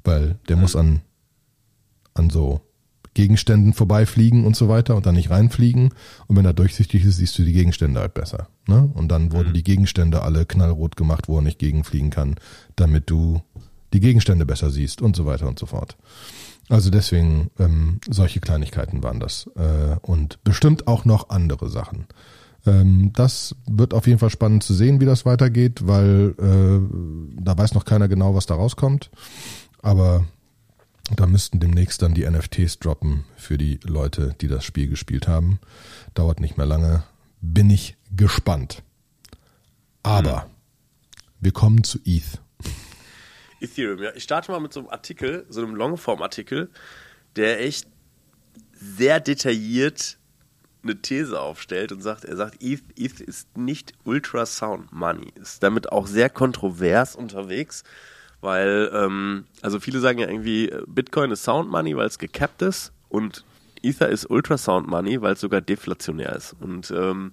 [0.02, 0.62] Weil der mhm.
[0.62, 1.02] muss an,
[2.14, 2.62] an so
[3.14, 5.90] Gegenständen vorbeifliegen und so weiter und dann nicht reinfliegen.
[6.26, 8.48] Und wenn er durchsichtig ist, siehst du die Gegenstände halt besser.
[8.66, 8.88] Ne?
[8.94, 9.54] Und dann wurden mhm.
[9.54, 12.36] die Gegenstände alle knallrot gemacht, wo er nicht gegenfliegen kann,
[12.76, 13.42] damit du
[13.92, 15.96] die Gegenstände besser siehst und so weiter und so fort.
[16.68, 19.50] Also deswegen, ähm, solche Kleinigkeiten waren das.
[19.56, 22.06] Äh, und bestimmt auch noch andere Sachen.
[22.64, 27.58] Ähm, das wird auf jeden Fall spannend zu sehen, wie das weitergeht, weil äh, da
[27.58, 29.10] weiß noch keiner genau, was da rauskommt.
[29.82, 30.24] Aber
[31.16, 35.58] da müssten demnächst dann die NFTs droppen für die Leute, die das Spiel gespielt haben.
[36.14, 37.04] Dauert nicht mehr lange.
[37.40, 38.82] Bin ich gespannt.
[40.02, 40.50] Aber hm.
[41.40, 42.40] wir kommen zu ETH.
[43.60, 44.10] Ethereum, ja.
[44.14, 46.70] Ich starte mal mit so einem Artikel, so einem Longform-Artikel,
[47.36, 47.86] der echt
[48.72, 50.18] sehr detailliert
[50.82, 55.32] eine These aufstellt und sagt, er sagt, ETH, ETH ist nicht Ultrasound Money.
[55.34, 57.84] Ist damit auch sehr kontrovers unterwegs
[58.40, 62.92] weil, ähm, also viele sagen ja irgendwie, Bitcoin ist Sound Money, weil es gekappt ist
[63.08, 63.44] und
[63.82, 66.54] Ether ist Ultrasound Money, weil es sogar deflationär ist.
[66.60, 67.32] Und ähm,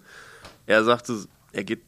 [0.66, 1.82] er sagte, er geht,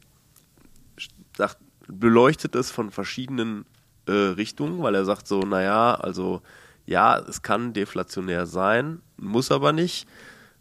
[1.36, 3.64] sagt, beleuchtet es von verschiedenen
[4.06, 6.42] äh, Richtungen, weil er sagt so, naja, also
[6.86, 10.06] ja, es kann deflationär sein, muss aber nicht.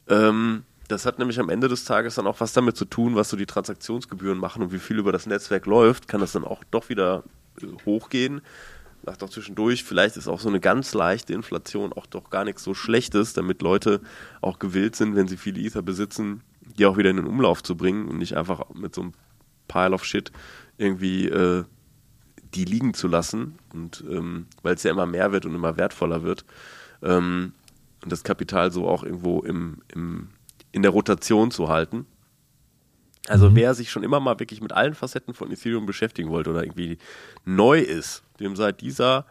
[0.08, 3.30] Ähm, das hat nämlich am Ende des Tages dann auch was damit zu tun, was
[3.30, 6.63] so die Transaktionsgebühren machen und wie viel über das Netzwerk läuft, kann das dann auch
[6.72, 7.24] doch wieder
[7.86, 8.41] hochgehen.
[9.06, 12.63] Sagt auch zwischendurch, vielleicht ist auch so eine ganz leichte Inflation auch doch gar nichts
[12.63, 14.02] so Schlechtes, damit Leute
[14.41, 16.41] auch gewillt sind, wenn sie viele Ether besitzen,
[16.78, 19.13] die auch wieder in den Umlauf zu bringen und nicht einfach mit so einem
[19.67, 20.32] Pile of Shit
[20.78, 21.63] irgendwie äh,
[22.54, 23.58] die liegen zu lassen.
[23.74, 26.45] Und ähm, weil es ja immer mehr wird und immer wertvoller wird.
[27.02, 27.54] Ähm,
[28.04, 30.30] und das Kapital so auch irgendwo im, im,
[30.72, 32.06] in der Rotation zu halten.
[33.29, 33.55] Also mhm.
[33.55, 36.97] wer sich schon immer mal wirklich mit allen Facetten von Ethereum beschäftigen wollte oder irgendwie
[37.45, 39.25] neu ist, dem sei dieser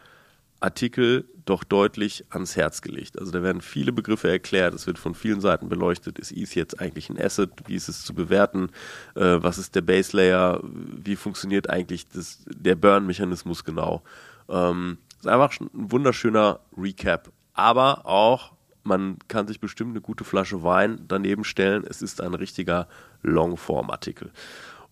[0.60, 3.18] Artikel doch deutlich ans Herz gelegt.
[3.18, 6.80] Also da werden viele Begriffe erklärt, es wird von vielen Seiten beleuchtet, ist ETH jetzt
[6.80, 8.70] eigentlich ein Asset, wie ist es zu bewerten,
[9.14, 14.02] äh, was ist der Base Layer, wie funktioniert eigentlich das, der Burn-Mechanismus genau.
[14.48, 18.52] Ähm, ist einfach ein wunderschöner Recap, aber auch
[18.84, 21.84] man kann sich bestimmt eine gute Flasche Wein daneben stellen.
[21.86, 22.88] Es ist ein richtiger
[23.22, 24.30] Longform-Artikel.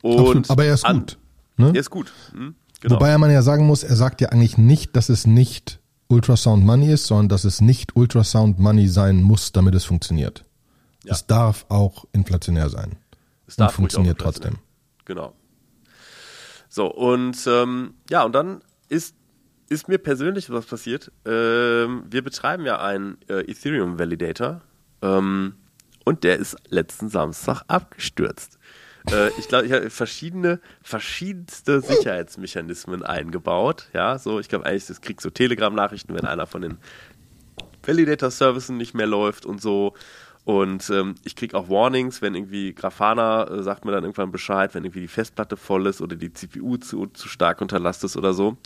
[0.03, 1.19] Aber er ist an, gut.
[1.57, 1.69] Ne?
[1.69, 2.13] Er ist gut.
[2.33, 2.95] Hm, genau.
[2.97, 6.93] Wobei man ja sagen muss, er sagt ja eigentlich nicht, dass es nicht Ultrasound Money
[6.93, 10.45] ist, sondern dass es nicht Ultrasound Money sein muss, damit es funktioniert.
[11.05, 11.13] Ja.
[11.13, 12.97] Es darf auch inflationär sein.
[13.47, 14.57] Es darf und funktioniert trotzdem.
[15.05, 15.35] Genau.
[16.69, 19.15] So, und ähm, ja, und dann ist
[19.69, 21.11] ist mir persönlich was passiert.
[21.25, 24.63] Ähm, wir betreiben ja einen äh, Ethereum Validator
[25.03, 25.55] ähm,
[26.07, 28.59] und der ist letzten Samstag abgestürzt.
[29.11, 33.89] Äh, ich glaube, ich habe verschiedene, verschiedenste Sicherheitsmechanismen eingebaut.
[33.93, 36.79] Ja, so, ich glaube eigentlich, das kriegst so Telegram-Nachrichten, wenn einer von den
[37.85, 39.95] Validator-Services nicht mehr läuft und so.
[40.45, 44.73] Und ähm, ich kriege auch Warnings, wenn irgendwie Grafana äh, sagt mir dann irgendwann Bescheid,
[44.75, 48.33] wenn irgendwie die Festplatte voll ist oder die CPU zu, zu stark unterlastet ist oder
[48.33, 48.57] so.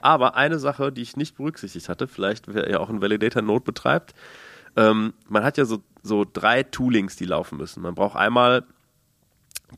[0.00, 3.64] Aber eine Sache, die ich nicht berücksichtigt hatte, vielleicht wer ja auch einen Validator Node
[3.64, 4.14] betreibt,
[4.76, 7.82] ähm, man hat ja so, so drei Toolings, die laufen müssen.
[7.82, 8.64] Man braucht einmal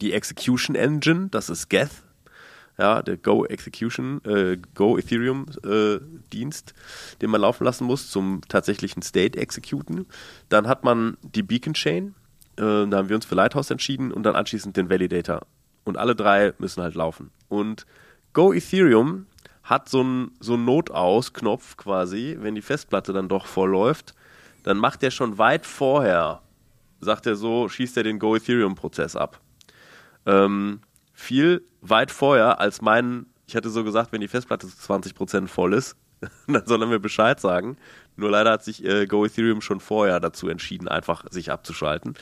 [0.01, 2.03] die Execution Engine, das ist Geth,
[2.79, 5.99] ja, der Go Execution, äh, Go Ethereum äh,
[6.33, 6.75] Dienst,
[7.23, 10.07] den man laufen lassen muss zum tatsächlichen State Executen.
[10.49, 12.15] Dann hat man die Beacon Chain,
[12.57, 15.47] äh, da haben wir uns für Lighthouse entschieden und dann anschließend den Validator.
[15.85, 17.31] Und alle drei müssen halt laufen.
[17.49, 17.87] Und
[18.33, 19.27] Go Ethereum
[19.63, 24.15] hat so einen so Notaus-Knopf quasi, wenn die Festplatte dann doch vollläuft,
[24.67, 26.43] dann macht er schon weit vorher,
[26.99, 29.41] sagt er so, schießt er den Go Ethereum-Prozess ab.
[30.27, 30.81] Ähm,
[31.13, 35.73] viel weit vorher als mein, ich hatte so gesagt, wenn die Festplatte zu 20% voll
[35.73, 35.97] ist,
[36.49, 37.77] dann soll er mir Bescheid sagen.
[38.17, 42.15] Nur leider hat sich äh, Go Ethereum schon vorher dazu entschieden, einfach sich abzuschalten.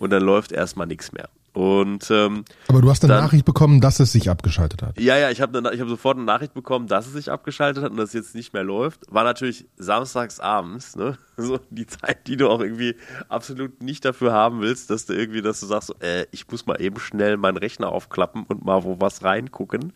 [0.00, 1.28] Und dann läuft erstmal nichts mehr.
[1.54, 4.98] Und ähm, Aber du hast eine dann- Nachricht bekommen, dass es sich abgeschaltet hat.
[4.98, 7.90] ja, ja, ich habe ich hab sofort eine Nachricht bekommen, dass es sich abgeschaltet hat
[7.90, 9.00] und dass es jetzt nicht mehr läuft.
[9.10, 11.18] War natürlich samstags abends, ne?
[11.36, 12.94] So die Zeit, die du auch irgendwie
[13.28, 16.64] absolut nicht dafür haben willst, dass du irgendwie, dass du sagst, so, äh, ich muss
[16.66, 19.92] mal eben schnell meinen Rechner aufklappen und mal wo was reingucken.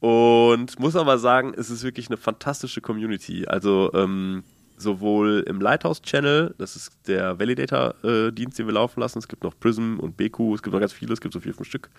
[0.00, 3.46] Und muss aber sagen, es ist wirklich eine fantastische Community.
[3.46, 4.42] Also ähm,
[4.76, 9.18] sowohl im Lighthouse-Channel, das ist der Validator-Dienst, den wir laufen lassen.
[9.18, 11.54] Es gibt noch Prism und BQ, es gibt noch ganz viele, es gibt so vier,
[11.54, 11.90] fünf Stück.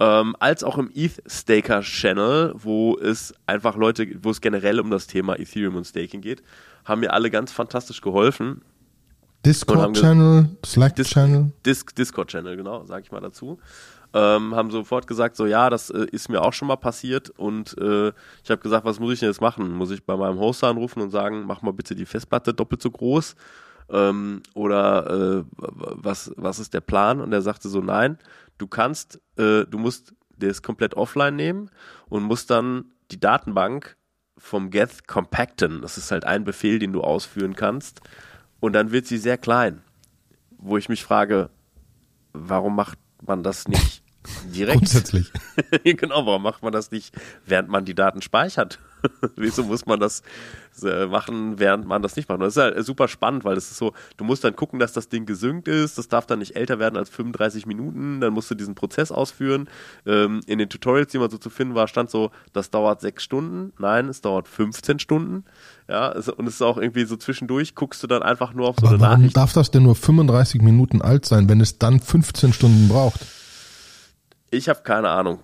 [0.00, 5.38] Ähm, als auch im ETH-Staker-Channel, wo es einfach Leute, wo es generell um das Thema
[5.38, 6.42] Ethereum und Staking geht,
[6.84, 8.48] haben mir alle ganz fantastisch geholfen.
[8.48, 8.62] Und haben
[9.42, 11.52] ge- Discord-Channel, Dis- Slack-Channel.
[11.66, 13.58] Dis Discord-Channel, genau, sag ich mal dazu.
[14.14, 17.76] Ähm, haben sofort gesagt, so ja, das äh, ist mir auch schon mal passiert und
[17.78, 18.08] äh,
[18.44, 19.72] ich habe gesagt, was muss ich denn jetzt machen?
[19.72, 22.90] Muss ich bei meinem Hoster anrufen und sagen, mach mal bitte die Festplatte doppelt so
[22.90, 23.36] groß?
[23.88, 27.20] Ähm, oder äh, was, was ist der Plan?
[27.20, 28.18] Und er sagte so, nein,
[28.58, 31.70] du kannst, äh, du musst das komplett offline nehmen
[32.08, 33.96] und musst dann die Datenbank
[34.36, 35.82] vom Geth compacten.
[35.82, 38.00] Das ist halt ein Befehl, den du ausführen kannst.
[38.60, 39.82] Und dann wird sie sehr klein.
[40.58, 41.50] Wo ich mich frage,
[42.32, 44.01] warum macht man das nicht
[44.54, 44.78] direkt?
[44.78, 45.32] Grundsätzlich.
[45.84, 47.14] genau, warum macht man das nicht,
[47.46, 48.78] während man die Daten speichert?
[49.36, 50.22] Wieso muss man das
[50.82, 52.40] äh, machen, während man das nicht macht?
[52.40, 55.08] Das ist halt super spannend, weil das ist so, du musst dann gucken, dass das
[55.08, 58.54] Ding gesynkt ist, das darf dann nicht älter werden als 35 Minuten, dann musst du
[58.54, 59.68] diesen Prozess ausführen.
[60.06, 63.24] Ähm, in den Tutorials, die man so zu finden war, stand so, das dauert sechs
[63.24, 63.72] Stunden.
[63.78, 65.44] Nein, es dauert 15 Stunden.
[65.88, 68.76] Ja, es, und es ist auch irgendwie so zwischendurch, guckst du dann einfach nur auf
[68.78, 69.36] so Aber eine warum Nachricht.
[69.36, 73.20] darf das denn nur 35 Minuten alt sein, wenn es dann 15 Stunden braucht?
[74.54, 75.42] Ich habe keine Ahnung.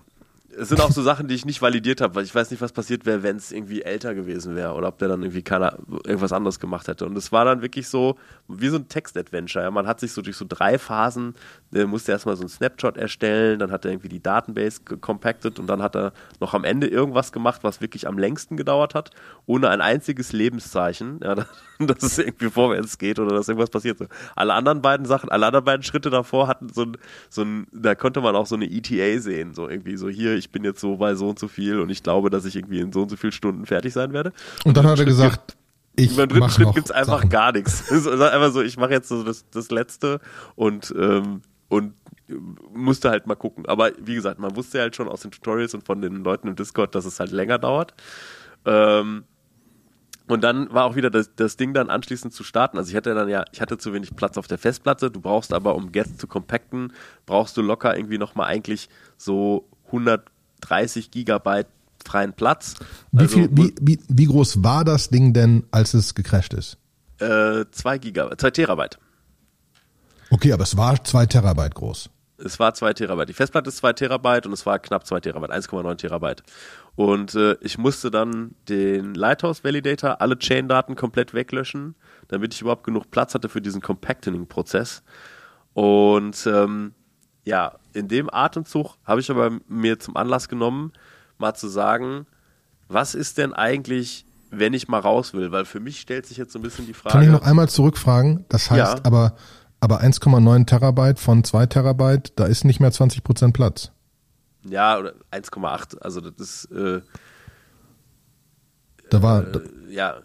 [0.59, 2.71] Es sind auch so Sachen, die ich nicht validiert habe, weil ich weiß nicht, was
[2.71, 6.33] passiert wäre, wenn es irgendwie älter gewesen wäre oder ob der dann irgendwie keiner irgendwas
[6.33, 7.05] anderes gemacht hätte.
[7.05, 8.17] Und es war dann wirklich so
[8.47, 9.63] wie so ein Text-Adventure.
[9.63, 9.71] Ja.
[9.71, 11.35] Man hat sich so durch so drei Phasen,
[11.71, 15.67] der musste erstmal so einen Snapshot erstellen, dann hat er irgendwie die Datenbase compacted und
[15.67, 19.11] dann hat er noch am Ende irgendwas gemacht, was wirklich am längsten gedauert hat,
[19.45, 21.35] ohne ein einziges Lebenszeichen, ja,
[21.79, 23.99] dass es irgendwie vorwärts geht oder dass irgendwas passiert.
[24.35, 26.97] Alle anderen beiden Sachen, alle anderen beiden Schritte davor hatten so ein,
[27.29, 30.48] so ein, da konnte man auch so eine ETA sehen, so irgendwie so hier, ich
[30.51, 32.91] bin jetzt so bei so und so viel und ich glaube, dass ich irgendwie in
[32.91, 34.31] so und so vielen Stunden fertig sein werde.
[34.65, 35.57] Und dann hat er gesagt,
[35.95, 37.29] ich Beim dritten Schritt gibt's einfach Sachen.
[37.29, 37.91] gar nichts.
[37.91, 40.19] Es ist einfach so, ich mache jetzt so das, das Letzte
[40.55, 41.93] und, ähm, und
[42.73, 43.65] musste halt mal gucken.
[43.65, 46.55] Aber wie gesagt, man wusste halt schon aus den Tutorials und von den Leuten im
[46.55, 47.93] Discord, dass es halt länger dauert.
[48.65, 49.23] Ähm,
[50.27, 52.77] und dann war auch wieder das, das Ding dann anschließend zu starten.
[52.77, 55.09] Also ich hatte dann ja, ich hatte zu wenig Platz auf der Festplatte.
[55.09, 56.93] Du brauchst aber, um Get zu compacten,
[57.25, 59.67] brauchst du locker irgendwie nochmal eigentlich so
[60.61, 61.67] 130 Gigabyte
[62.05, 62.75] freien Platz.
[63.11, 66.77] Wie, Also, viel, wie, wie, wie groß war das Ding denn, als es gecrashed ist?
[67.19, 68.97] äh, zwei Gigabyte, zwei Terabyte.
[70.31, 72.09] Okay, aber es war zwei Terabyte groß.
[72.41, 73.27] Es war 2 Terabyte.
[73.27, 76.41] Die Festplatte ist 2 Terabyte und es war knapp 2 Terabyte, 1,9 Terabyte.
[76.95, 81.95] Und äh, ich musste dann den Lighthouse Validator, alle Chain-Daten komplett weglöschen,
[82.29, 85.03] damit ich überhaupt genug Platz hatte für diesen Compacting-Prozess.
[85.73, 86.93] Und ähm,
[87.43, 90.91] ja, in dem Atemzug habe ich aber mir zum Anlass genommen,
[91.37, 92.25] mal zu sagen,
[92.87, 95.51] was ist denn eigentlich, wenn ich mal raus will?
[95.51, 97.13] Weil für mich stellt sich jetzt so ein bisschen die Frage.
[97.13, 98.45] Kann ich noch einmal zurückfragen?
[98.49, 99.03] Das heißt Ja.
[99.03, 99.35] aber,
[99.79, 103.91] aber 1,9 Terabyte von 2 Terabyte, da ist nicht mehr 20 Prozent Platz.
[104.67, 105.97] Ja, oder 1,8.
[106.01, 107.01] Also das ist, äh,
[109.09, 110.15] Da war, äh, ja.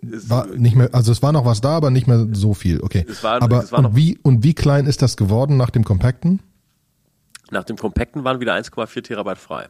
[0.00, 2.80] War nicht mehr, also es war noch was da, aber nicht mehr so viel.
[2.82, 3.04] Okay.
[3.08, 5.70] Es war- aber es war noch- und wie und wie klein ist das geworden nach
[5.70, 6.40] dem Compacten?
[7.50, 9.68] Nach dem Compacten waren wieder 1,4 Terabyte frei.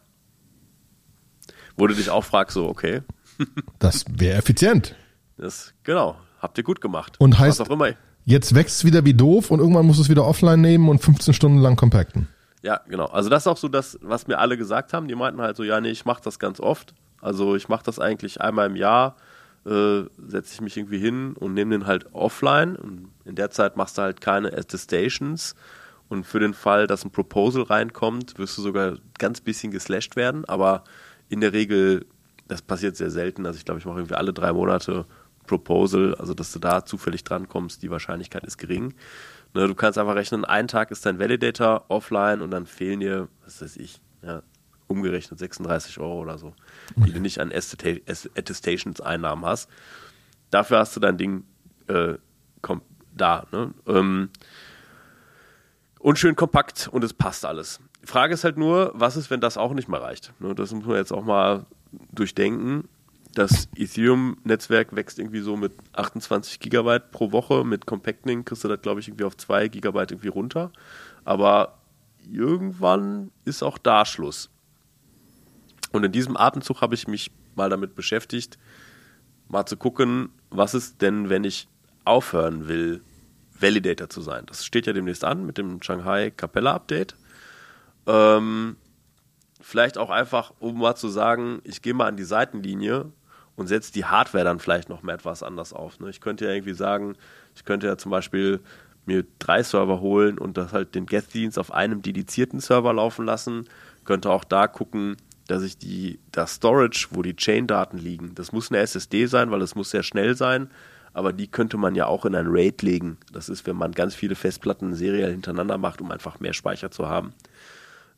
[1.77, 3.03] Wo du dich auch fragst, so, okay,
[3.79, 4.97] Das wäre effizient.
[5.37, 7.15] das, genau, habt ihr gut gemacht.
[7.21, 7.91] Und heißt- Was auch immer.
[8.25, 11.33] Jetzt wächst es wieder wie doof und irgendwann muss es wieder offline nehmen und 15
[11.33, 12.29] Stunden lang compacten.
[12.63, 13.07] Ja, genau.
[13.07, 15.09] Also das ist auch so das, was mir alle gesagt haben.
[15.09, 16.93] Die meinten halt so, ja, nee, ich mache das ganz oft.
[17.23, 19.17] Also ich mache das eigentlich einmal im Jahr,
[19.65, 22.77] äh, setze ich mich irgendwie hin und nehme den halt offline.
[22.77, 25.55] Und in der Zeit machst du halt keine Attestations.
[26.09, 30.45] Und für den Fall, dass ein Proposal reinkommt, wirst du sogar ganz bisschen geslasht werden.
[30.47, 30.85] Aber
[31.29, 32.07] in der Regel,
[32.47, 33.45] das passiert sehr selten.
[33.47, 35.05] Also ich glaube, ich mache irgendwie alle drei Monate
[35.47, 38.95] Proposal, also dass du da zufällig drankommst, die Wahrscheinlichkeit ist gering.
[39.55, 43.29] Ne, du kannst einfach rechnen, ein Tag ist dein Validator offline und dann fehlen dir,
[43.45, 44.43] was weiß ich, ja,
[44.89, 46.55] umgerechnet 36 Euro oder so,
[46.97, 48.01] die du nicht an Attesta-
[48.37, 49.71] Attestations-Einnahmen hast.
[50.51, 51.45] Dafür hast du dein Ding
[51.89, 52.15] äh,
[53.17, 53.47] da.
[53.53, 53.75] Ne?
[53.87, 54.31] Ähm,
[55.99, 57.81] und schön kompakt und es passt alles.
[58.03, 60.33] Die Frage ist halt nur, was ist, wenn das auch nicht mehr reicht?
[60.41, 61.67] Ne, das muss man jetzt auch mal
[62.13, 62.89] durchdenken.
[63.35, 67.65] Das Ethereum-Netzwerk wächst irgendwie so mit 28 Gigabyte pro Woche.
[67.65, 70.73] Mit Compacting kriegst du das, glaube ich, irgendwie auf 2 Gigabyte irgendwie runter.
[71.25, 71.79] Aber
[72.31, 74.51] irgendwann ist auch da Schluss.
[75.93, 78.59] Und in diesem Atemzug habe ich mich mal damit beschäftigt,
[79.49, 81.69] mal zu gucken, was ist denn, wenn ich
[82.05, 83.03] aufhören will,
[83.61, 84.45] Validator zu sein.
[84.47, 87.17] Das steht ja demnächst an mit dem Shanghai Capella Update.
[88.07, 88.77] Ähm,
[89.61, 93.13] vielleicht auch einfach, um mal zu sagen, ich gehe mal an die Seitenlinie
[93.57, 95.99] und setze die Hardware dann vielleicht noch mal etwas anders auf.
[96.01, 96.11] Ne?
[96.11, 97.17] Ich könnte ja irgendwie sagen,
[97.55, 98.61] ich könnte ja zum Beispiel
[99.05, 103.65] mir drei Server holen und das halt den Get-Dienst auf einem dedizierten Server laufen lassen.
[104.05, 105.17] Könnte auch da gucken,
[105.49, 109.63] dass ich die, das Storage, wo die Chain-Daten liegen, das muss eine SSD sein, weil
[109.63, 110.71] es muss sehr schnell sein,
[111.19, 113.19] aber die könnte man ja auch in ein RAID legen.
[113.33, 117.09] Das ist, wenn man ganz viele Festplatten seriell hintereinander macht, um einfach mehr Speicher zu
[117.09, 117.35] haben.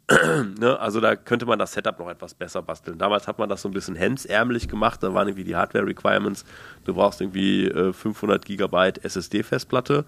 [0.61, 0.79] ne?
[0.79, 2.99] Also da könnte man das Setup noch etwas besser basteln.
[2.99, 6.45] Damals hat man das so ein bisschen hemdsärmelig gemacht, da waren irgendwie die Hardware-Requirements,
[6.85, 10.05] du brauchst irgendwie äh, 500 Gigabyte SSD-Festplatte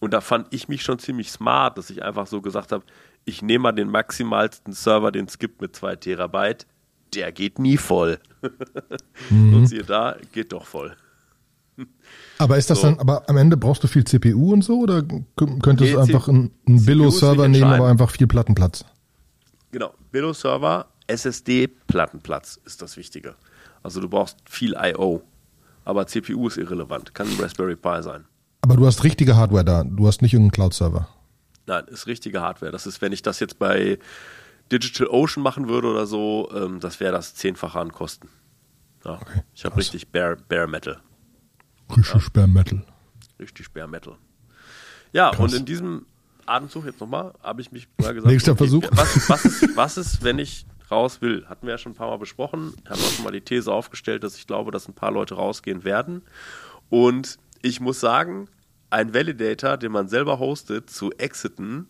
[0.00, 2.84] und da fand ich mich schon ziemlich smart, dass ich einfach so gesagt habe,
[3.24, 6.66] ich nehme mal den maximalsten Server, den es gibt mit 2 Terabyte,
[7.14, 8.18] der geht nie voll.
[9.30, 9.54] mhm.
[9.54, 10.96] Und siehe da, geht doch voll.
[12.38, 12.88] Aber ist das so.
[12.88, 16.50] dann, aber am Ende brauchst du viel CPU und so oder könntest du einfach einen,
[16.66, 18.84] einen Billo-Server nehmen, aber einfach viel Plattenplatz?
[19.72, 23.34] Genau, Billo-Server, SSD-Plattenplatz ist das Wichtige.
[23.82, 25.22] Also du brauchst viel I.O.,
[25.84, 28.24] aber CPU ist irrelevant, kann ein Raspberry Pi sein.
[28.62, 31.08] Aber du hast richtige Hardware da, du hast nicht irgendeinen Cloud-Server.
[31.66, 32.72] Nein, ist richtige Hardware.
[32.72, 33.98] Das ist, wenn ich das jetzt bei
[34.72, 38.28] Digital Ocean machen würde oder so, ähm, das wäre das zehnfache an Kosten.
[39.04, 40.98] Ja, okay, ich habe richtig Bare, Bare Metal.
[41.94, 42.46] Richtig ja.
[42.46, 42.84] Metal.
[43.38, 44.16] Richtig Bare Metal.
[45.12, 45.40] Ja, krass.
[45.40, 46.06] und in diesem
[46.46, 48.82] Atemzug jetzt nochmal, habe ich mich mal gesagt, Nächster okay, Versuch.
[48.92, 51.46] Was, was, ist, was ist, wenn ich raus will?
[51.48, 52.74] Hatten wir ja schon ein paar Mal besprochen.
[52.84, 55.34] Ich habe auch schon mal die These aufgestellt, dass ich glaube, dass ein paar Leute
[55.34, 56.22] rausgehen werden.
[56.88, 58.48] Und ich muss sagen,
[58.90, 61.88] ein Validator, den man selber hostet, zu exiten,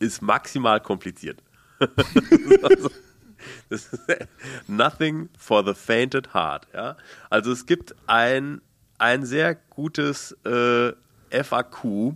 [0.00, 1.42] ist maximal kompliziert.
[1.78, 2.90] also,
[3.68, 4.00] das ist
[4.66, 6.66] nothing for the fainted heart.
[6.74, 6.96] Ja?
[7.30, 8.60] Also es gibt ein,
[8.98, 10.92] ein sehr gutes äh,
[11.30, 12.14] FAQ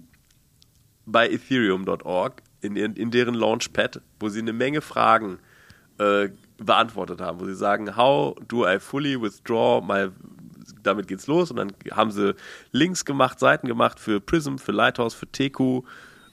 [1.07, 5.39] bei ethereum.org in, in, in, deren Launchpad, wo sie eine Menge Fragen
[5.99, 10.11] äh, beantwortet haben, wo sie sagen, how do I fully withdraw my
[10.83, 12.35] damit geht's los und dann haben sie
[12.73, 15.83] Links gemacht, Seiten gemacht für Prism, für Lighthouse, für Teku,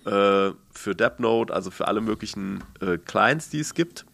[0.06, 4.06] äh, für DeppNote, also für alle möglichen äh, Clients, die es gibt.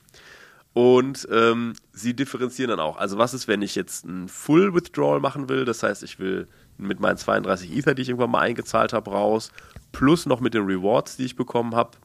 [0.73, 2.97] Und ähm, sie differenzieren dann auch.
[2.97, 5.65] Also was ist, wenn ich jetzt ein Full Withdrawal machen will?
[5.65, 9.51] Das heißt, ich will mit meinen 32 Ether, die ich irgendwann mal eingezahlt habe, raus,
[9.91, 11.97] plus noch mit den Rewards, die ich bekommen habe.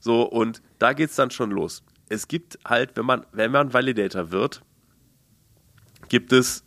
[0.00, 1.82] So, und da geht es dann schon los.
[2.08, 4.62] Es gibt halt, wenn man, wenn man Validator wird,
[6.08, 6.64] gibt es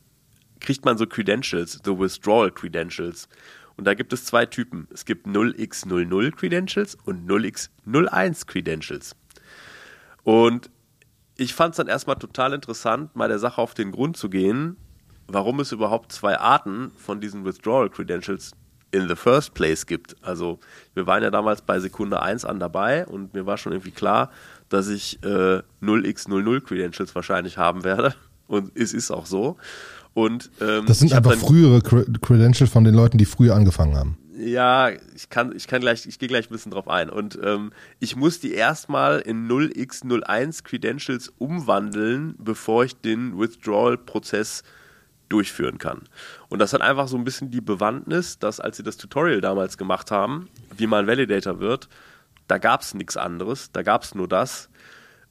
[0.59, 3.27] kriegt man so Credentials, so Withdrawal Credentials.
[3.75, 4.87] Und da gibt es zwei Typen.
[4.91, 9.15] Es gibt 0x00 Credentials und 0x01 Credentials.
[10.23, 10.69] Und
[11.37, 14.75] ich fand es dann erstmal total interessant, mal der Sache auf den Grund zu gehen,
[15.27, 18.51] warum es überhaupt zwei Arten von diesen Withdrawal Credentials
[18.91, 20.15] in the first place gibt.
[20.21, 20.59] Also
[20.93, 24.31] wir waren ja damals bei Sekunde 1 an dabei und mir war schon irgendwie klar,
[24.69, 28.15] dass ich äh, 0x00 Credentials wahrscheinlich haben werde.
[28.47, 29.57] Und es ist auch so.
[30.13, 34.17] Und, ähm, das sind einfach frühere Credentials von den Leuten, die früher angefangen haben.
[34.37, 37.09] Ja, ich kann, ich kann gleich, ich gehe gleich ein bisschen drauf ein.
[37.09, 44.61] Und ähm, ich muss die erstmal in 0x01 Credentials umwandeln, bevor ich den Withdrawal-Prozess
[45.27, 46.03] durchführen kann.
[46.49, 49.75] Und das hat einfach so ein bisschen die Bewandtnis, dass als sie das Tutorial damals
[49.75, 51.89] gemacht haben, wie man Validator wird,
[52.47, 54.69] da gab es nichts anderes, da gab es nur das.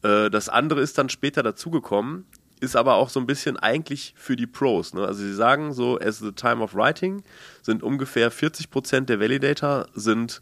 [0.02, 2.26] Äh, das andere ist dann später dazugekommen
[2.60, 4.94] ist aber auch so ein bisschen eigentlich für die Pros.
[4.94, 5.02] Ne?
[5.02, 7.22] Also sie sagen so, as the time of writing
[7.62, 10.40] sind ungefähr 40% der Validator sind,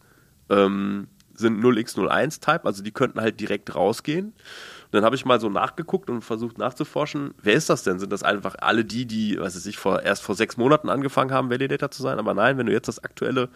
[0.49, 4.27] ähm, sind 0x01 Type, also die könnten halt direkt rausgehen.
[4.27, 7.99] Und dann habe ich mal so nachgeguckt und versucht nachzuforschen, wer ist das denn?
[7.99, 11.51] Sind das einfach alle die, die, weiß ich, vor, erst vor sechs Monaten angefangen haben,
[11.51, 12.21] Validator zu sein?
[12.21, 13.49] Aber nein, wenn du jetzt das aktuelle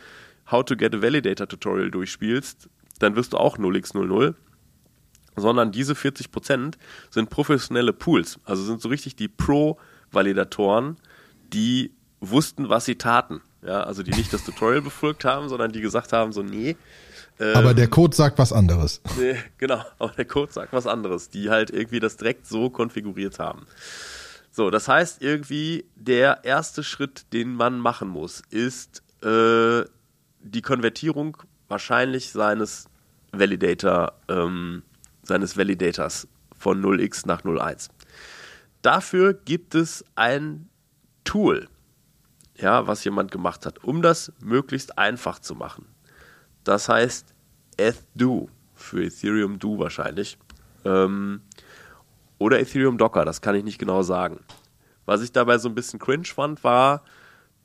[0.51, 2.68] How to Get a Validator Tutorial durchspielst,
[2.99, 4.35] dann wirst du auch 0x00
[5.40, 6.79] sondern diese 40 Prozent
[7.11, 10.96] sind professionelle Pools, also sind so richtig die Pro-Validatoren,
[11.53, 13.40] die wussten, was sie taten.
[13.62, 16.77] Ja, also die nicht das Tutorial befolgt haben, sondern die gesagt haben, so, nee.
[17.40, 19.01] Ähm, aber der Code sagt was anderes.
[19.18, 23.38] Nee, genau, aber der Code sagt was anderes, die halt irgendwie das direkt so konfiguriert
[23.40, 23.67] haben.
[24.50, 29.85] So, das heißt irgendwie, der erste Schritt, den man machen muss, ist äh,
[30.40, 31.37] die Konvertierung
[31.69, 32.87] wahrscheinlich seines
[33.33, 34.83] Validator ähm,
[35.29, 36.26] seines Validators
[36.58, 37.90] von 0x nach 01.
[38.83, 40.68] Dafür gibt es ein
[41.24, 41.68] Tool,
[42.56, 45.87] ja, was jemand gemacht hat, um das möglichst einfach zu machen.
[46.64, 47.35] Das heißt
[47.76, 50.38] EthDo für Ethereum Du wahrscheinlich.
[50.85, 51.42] Ähm,
[52.38, 54.40] oder Ethereum Docker, das kann ich nicht genau sagen.
[55.06, 57.02] Was ich dabei so ein bisschen cringe fand, war,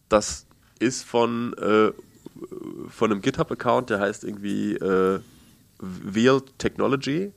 [0.09, 0.47] das
[0.79, 1.91] ist von, äh,
[2.89, 5.19] von einem GitHub-Account, der heißt irgendwie äh,
[5.79, 7.33] Veal Technology.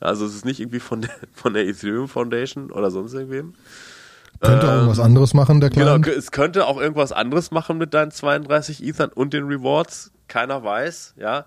[0.00, 3.54] Also es ist nicht irgendwie von der, von der Ethereum Foundation oder sonst irgendwem.
[4.40, 6.04] Könnte ähm, auch irgendwas anderes machen, der Client.
[6.04, 10.12] Genau, es könnte auch irgendwas anderes machen mit deinen 32 Ethern und den Rewards.
[10.28, 11.46] Keiner weiß, ja.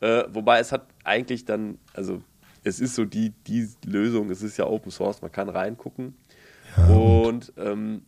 [0.00, 2.22] Äh, wobei es hat eigentlich dann, also
[2.64, 6.14] es ist so die, die Lösung, es ist ja Open Source, man kann reingucken.
[6.76, 8.02] Ja, und ähm,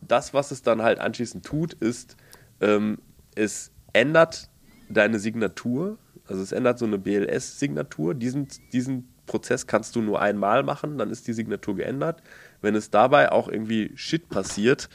[0.00, 2.16] das, was es dann halt anschließend tut, ist,
[2.60, 2.98] ähm,
[3.34, 4.48] es ändert
[4.88, 8.14] deine Signatur, also es ändert so eine BLS-Signatur.
[8.14, 12.22] Diesen, diesen Prozess kannst du nur einmal machen, dann ist die Signatur geändert.
[12.60, 14.88] Wenn es dabei auch irgendwie Shit passiert,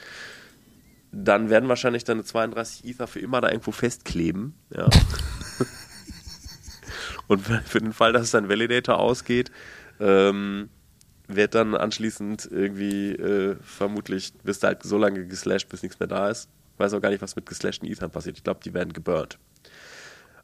[1.12, 4.54] dann werden wahrscheinlich deine 32 Ether für immer da irgendwo festkleben.
[4.76, 4.88] Ja.
[7.28, 9.52] Und für den Fall, dass dein Validator ausgeht,
[10.00, 10.70] ähm,
[11.28, 16.08] wird dann anschließend irgendwie äh, vermutlich, wirst du halt so lange geslasht, bis nichts mehr
[16.08, 16.50] da ist.
[16.74, 18.38] Ich weiß auch gar nicht, was mit geslashten Ethern passiert.
[18.38, 19.38] Ich glaube, die werden geburnt.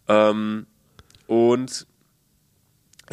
[0.08, 0.68] Ähm,
[1.28, 1.88] und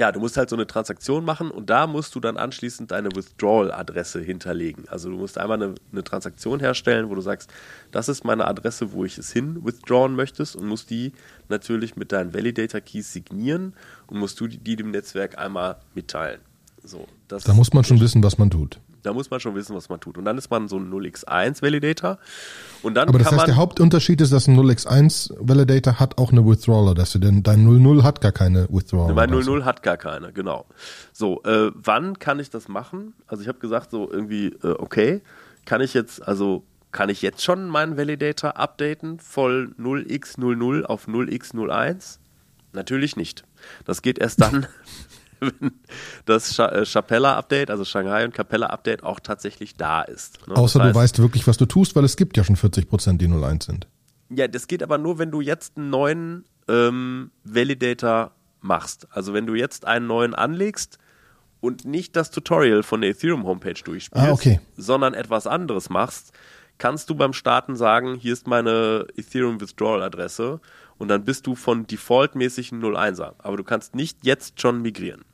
[0.01, 3.11] ja, du musst halt so eine Transaktion machen und da musst du dann anschließend deine
[3.15, 4.89] Withdrawal-Adresse hinterlegen.
[4.89, 7.53] Also du musst einmal eine, eine, Transaktion herstellen, wo du sagst,
[7.91, 11.13] das ist meine Adresse, wo ich es hin withdrawen möchtest und musst die
[11.51, 13.75] natürlich mit deinen Validator-Keys signieren
[14.07, 16.41] und musst du die, die dem Netzwerk einmal mitteilen.
[16.83, 18.81] So, da muss man schon wissen, was man tut.
[19.03, 20.19] Da muss man schon wissen, was man tut.
[20.19, 22.19] Und dann ist man so ein 0x1 Validator.
[22.83, 26.45] Und dann Aber das heißt, der Hauptunterschied ist, dass ein 0x1 Validator hat auch eine
[26.47, 29.15] Withdrawal-Adresse, denn dein 00 hat gar keine Withdrawal.
[29.15, 30.67] Mein 00 hat gar keine, genau.
[31.13, 33.15] So, äh, wann kann ich das machen?
[33.27, 35.23] Also ich habe gesagt, so irgendwie, äh, okay,
[35.65, 42.19] kann ich jetzt, also kann ich jetzt schon meinen Validator updaten, voll 0x00 auf 0x01?
[42.73, 43.45] Natürlich nicht.
[43.85, 44.67] Das geht erst dann,
[45.41, 45.73] wenn
[46.25, 50.47] das äh, Chapella-Update, also Shanghai und Capella-Update auch tatsächlich da ist.
[50.47, 50.57] Ne?
[50.57, 52.89] Außer das heißt, du weißt wirklich, was du tust, weil es gibt ja schon 40
[52.89, 53.87] Prozent, die 01 sind.
[54.29, 59.09] Ja, das geht aber nur, wenn du jetzt einen neuen ähm, Validator machst.
[59.11, 60.99] Also wenn du jetzt einen neuen anlegst
[61.61, 64.61] und nicht das Tutorial von der Ethereum Homepage durchspielst, ah, okay.
[64.77, 66.33] sondern etwas anderes machst,
[66.79, 70.61] kannst du beim Starten sagen, hier ist meine Ethereum Withdrawal Adresse
[70.99, 73.35] und dann bist du von defaultmäßigen 01er.
[73.39, 75.25] Aber du kannst nicht jetzt schon migrieren.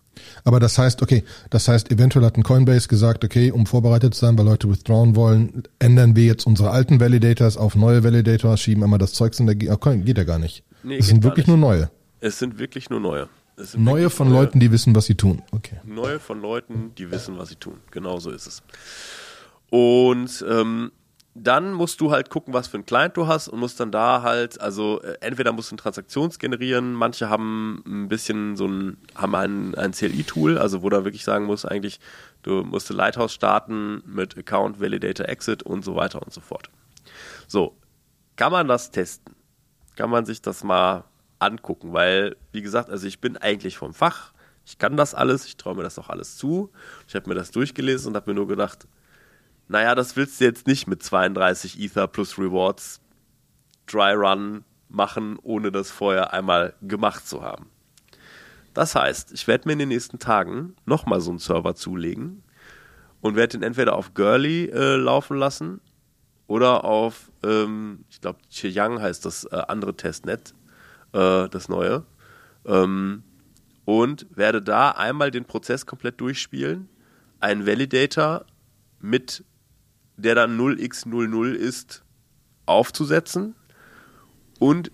[0.44, 4.20] Aber das heißt, okay, das heißt, eventuell hat ein Coinbase gesagt, okay, um vorbereitet zu
[4.20, 8.82] sein, weil Leute withdrawn wollen, ändern wir jetzt unsere alten Validators auf neue Validators, schieben
[8.82, 10.64] einmal das Zeugs in der, okay, geht ja gar nicht.
[10.82, 11.90] Nee, es sind wirklich nur neue.
[12.20, 13.28] Es sind wirklich nur neue.
[13.74, 14.42] Neue von neue.
[14.42, 15.42] Leuten, die wissen, was sie tun.
[15.50, 15.76] Okay.
[15.84, 17.78] Neue von Leuten, die wissen, was sie tun.
[17.90, 18.62] Genau so ist es.
[19.70, 20.92] Und ähm,
[21.38, 24.22] dann musst du halt gucken, was für ein Client du hast und musst dann da
[24.22, 28.96] halt, also äh, entweder musst du eine Transaktion generieren, manche haben ein bisschen so ein,
[29.14, 32.00] haben ein, ein CLI-Tool, also wo da wirklich sagen musst, eigentlich,
[32.42, 36.70] du musst Lighthouse starten mit Account, Validator, Exit und so weiter und so fort.
[37.46, 37.76] So,
[38.36, 39.34] kann man das testen?
[39.94, 41.04] Kann man sich das mal
[41.38, 41.92] angucken?
[41.92, 44.32] Weil, wie gesagt, also ich bin eigentlich vom Fach,
[44.64, 46.72] ich kann das alles, ich traue mir das auch alles zu.
[47.06, 48.88] Ich habe mir das durchgelesen und habe mir nur gedacht,
[49.68, 53.00] naja, das willst du jetzt nicht mit 32 Ether plus Rewards
[53.86, 57.70] Dry Run machen, ohne das vorher einmal gemacht zu haben.
[58.74, 62.42] Das heißt, ich werde mir in den nächsten Tagen nochmal so einen Server zulegen
[63.20, 65.80] und werde den entweder auf Girly äh, laufen lassen
[66.46, 70.54] oder auf, ähm, ich glaube, Qiyang heißt das äh, andere Testnet,
[71.12, 72.04] äh, das neue.
[72.64, 73.22] Ähm,
[73.84, 76.88] und werde da einmal den Prozess komplett durchspielen,
[77.40, 78.44] einen Validator
[79.00, 79.44] mit
[80.16, 82.04] der dann 0x00 ist,
[82.66, 83.54] aufzusetzen
[84.58, 84.90] und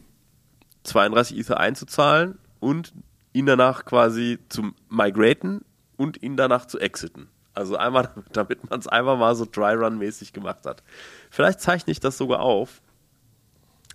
[0.84, 2.92] 32 Ether einzuzahlen und
[3.32, 5.64] ihn danach quasi zu migraten
[5.96, 7.28] und ihn danach zu exiten.
[7.54, 10.82] Also einmal, damit man es einfach mal so Dry-Run-mäßig gemacht hat.
[11.30, 12.82] Vielleicht zeichne ich das sogar auf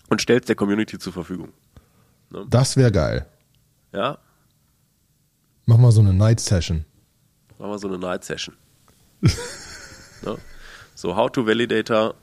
[0.10, 1.54] und stelle es der Community zur Verfügung.
[2.30, 2.46] Ne?
[2.50, 3.26] Das wäre geil.
[3.94, 4.18] Ja.
[5.66, 6.86] Mach mal so eine Night-Session.
[7.60, 8.56] Mach mal so eine Night-Session.
[9.22, 10.38] ne?
[10.98, 12.16] So How to Validator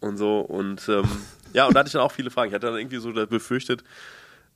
[0.00, 0.40] und so.
[0.40, 1.04] Und ähm,
[1.52, 2.48] ja, und da hatte ich dann auch viele Fragen.
[2.48, 3.82] Ich hatte dann irgendwie so befürchtet,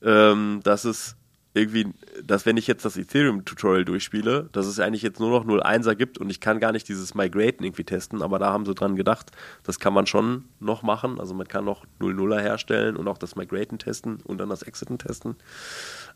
[0.02, 1.16] ähm, dass es
[1.54, 5.96] irgendwie, dass wenn ich jetzt das Ethereum-Tutorial durchspiele, dass es eigentlich jetzt nur noch 0.1er
[5.96, 8.96] gibt und ich kann gar nicht dieses Migraten irgendwie testen, aber da haben sie dran
[8.96, 9.32] gedacht,
[9.62, 11.20] das kann man schon noch machen.
[11.20, 14.96] Also man kann noch 0.0er herstellen und auch das Migraten testen und dann das Exiten
[14.96, 15.36] testen.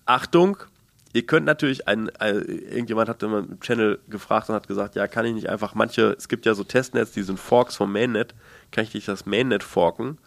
[0.07, 0.57] Achtung,
[1.12, 5.07] Ihr könnt natürlich ein, ein irgendjemand hat immer im Channel gefragt und hat gesagt, ja,
[5.07, 8.34] kann ich nicht einfach manche, es gibt ja so Testnets, die sind Forks vom Mainnet,
[8.70, 10.18] kann ich nicht das Mainnet forken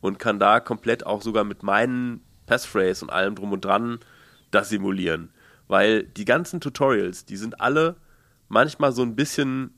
[0.00, 4.00] und kann da komplett auch sogar mit meinen Passphrase und allem drum und dran
[4.50, 5.30] das simulieren.
[5.66, 7.96] Weil die ganzen Tutorials, die sind alle
[8.48, 9.72] manchmal so ein bisschen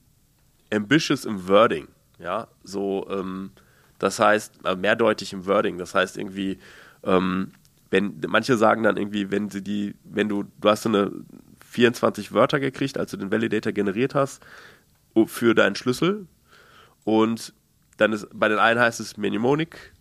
[0.72, 1.88] ambitious im Wording.
[2.18, 3.52] Ja, so, ähm,
[3.98, 5.78] das heißt, äh, mehrdeutig im Wording.
[5.78, 6.59] Das heißt irgendwie,
[7.04, 7.52] ähm,
[7.91, 11.12] wenn, manche sagen dann irgendwie, wenn sie die, wenn du, du hast so eine
[11.70, 14.45] 24 Wörter gekriegt, als du den Validator generiert hast,
[15.26, 16.26] für deinen Schlüssel.
[17.05, 17.55] Und
[17.97, 19.95] dann ist, bei den einen heißt es Mnemonic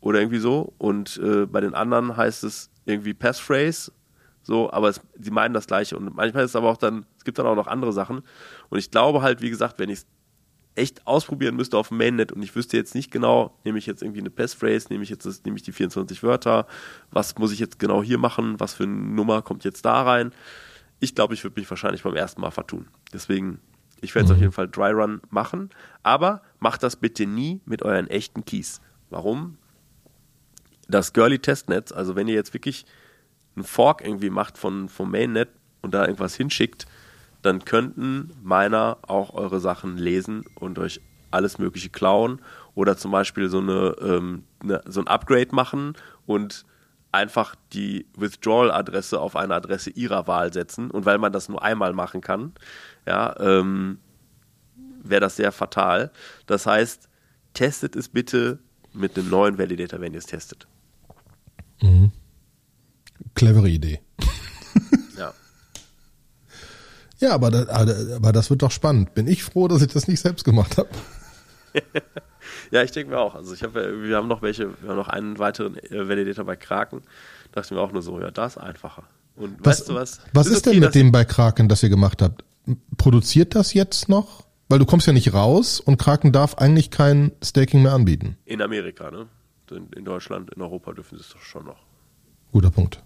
[0.00, 0.72] oder irgendwie so.
[0.78, 3.92] Und äh, bei den anderen heißt es irgendwie Passphrase.
[4.42, 5.96] So, aber sie meinen das Gleiche.
[5.96, 8.22] Und manchmal ist es aber auch dann, es gibt dann auch noch andere Sachen.
[8.68, 10.02] Und ich glaube halt, wie gesagt, wenn ich
[10.80, 14.02] echt ausprobieren müsste auf dem Mainnet und ich wüsste jetzt nicht genau, nehme ich jetzt
[14.02, 16.66] irgendwie eine Passphrase, nehme ich jetzt das, nehme ich die 24 Wörter,
[17.10, 20.32] was muss ich jetzt genau hier machen, was für eine Nummer kommt jetzt da rein.
[20.98, 22.88] Ich glaube, ich würde mich wahrscheinlich beim ersten Mal vertun.
[23.12, 23.60] Deswegen,
[24.00, 24.36] ich werde es mhm.
[24.36, 25.70] auf jeden Fall Dry Run machen,
[26.02, 28.80] aber macht das bitte nie mit euren echten Keys.
[29.10, 29.58] Warum?
[30.88, 32.86] Das Girly Testnetz, also wenn ihr jetzt wirklich
[33.54, 35.50] einen Fork irgendwie macht von, vom Mainnet
[35.82, 36.86] und da irgendwas hinschickt,
[37.42, 42.40] dann könnten Miner auch eure Sachen lesen und euch alles Mögliche klauen
[42.74, 45.94] oder zum Beispiel so, eine, ähm, eine so ein Upgrade machen
[46.26, 46.64] und
[47.12, 50.90] einfach die Withdrawal-Adresse auf eine Adresse ihrer Wahl setzen.
[50.90, 52.52] Und weil man das nur einmal machen kann,
[53.06, 53.98] ja, ähm,
[55.02, 56.10] wäre das sehr fatal.
[56.46, 57.08] Das heißt,
[57.54, 58.58] testet es bitte
[58.92, 60.66] mit einem neuen Validator, wenn ihr es testet.
[61.80, 62.12] Mhm.
[63.34, 64.00] Clevere Idee.
[65.18, 65.32] ja.
[67.20, 69.14] Ja, aber, das, aber das wird doch spannend.
[69.14, 70.88] Bin ich froh, dass ich das nicht selbst gemacht habe.
[72.70, 73.34] ja, ich denke mir auch.
[73.34, 76.56] Also ich habe, wir haben noch welche, wir haben noch einen weiteren äh, Validator bei
[76.56, 77.02] Kraken.
[77.52, 79.04] Da dachte ich mir auch nur so, ja, das ist einfacher.
[79.36, 80.20] Und was, weißt du was?
[80.32, 82.44] Was ist, ist okay, denn mit dem bei Kraken, das ihr gemacht habt?
[82.96, 84.44] Produziert das jetzt noch?
[84.68, 88.36] Weil du kommst ja nicht raus und Kraken darf eigentlich kein Staking mehr anbieten.
[88.44, 89.26] In Amerika, ne?
[89.70, 91.78] In, in Deutschland, in Europa dürfen sie es doch schon noch.
[92.52, 93.02] Guter Punkt.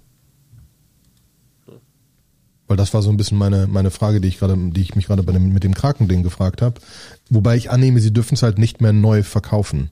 [2.66, 5.06] Weil das war so ein bisschen meine, meine Frage, die ich gerade, die ich mich
[5.06, 6.80] gerade bei dem, mit dem Krakending gefragt habe.
[7.28, 9.90] Wobei ich annehme, sie dürfen es halt nicht mehr neu verkaufen.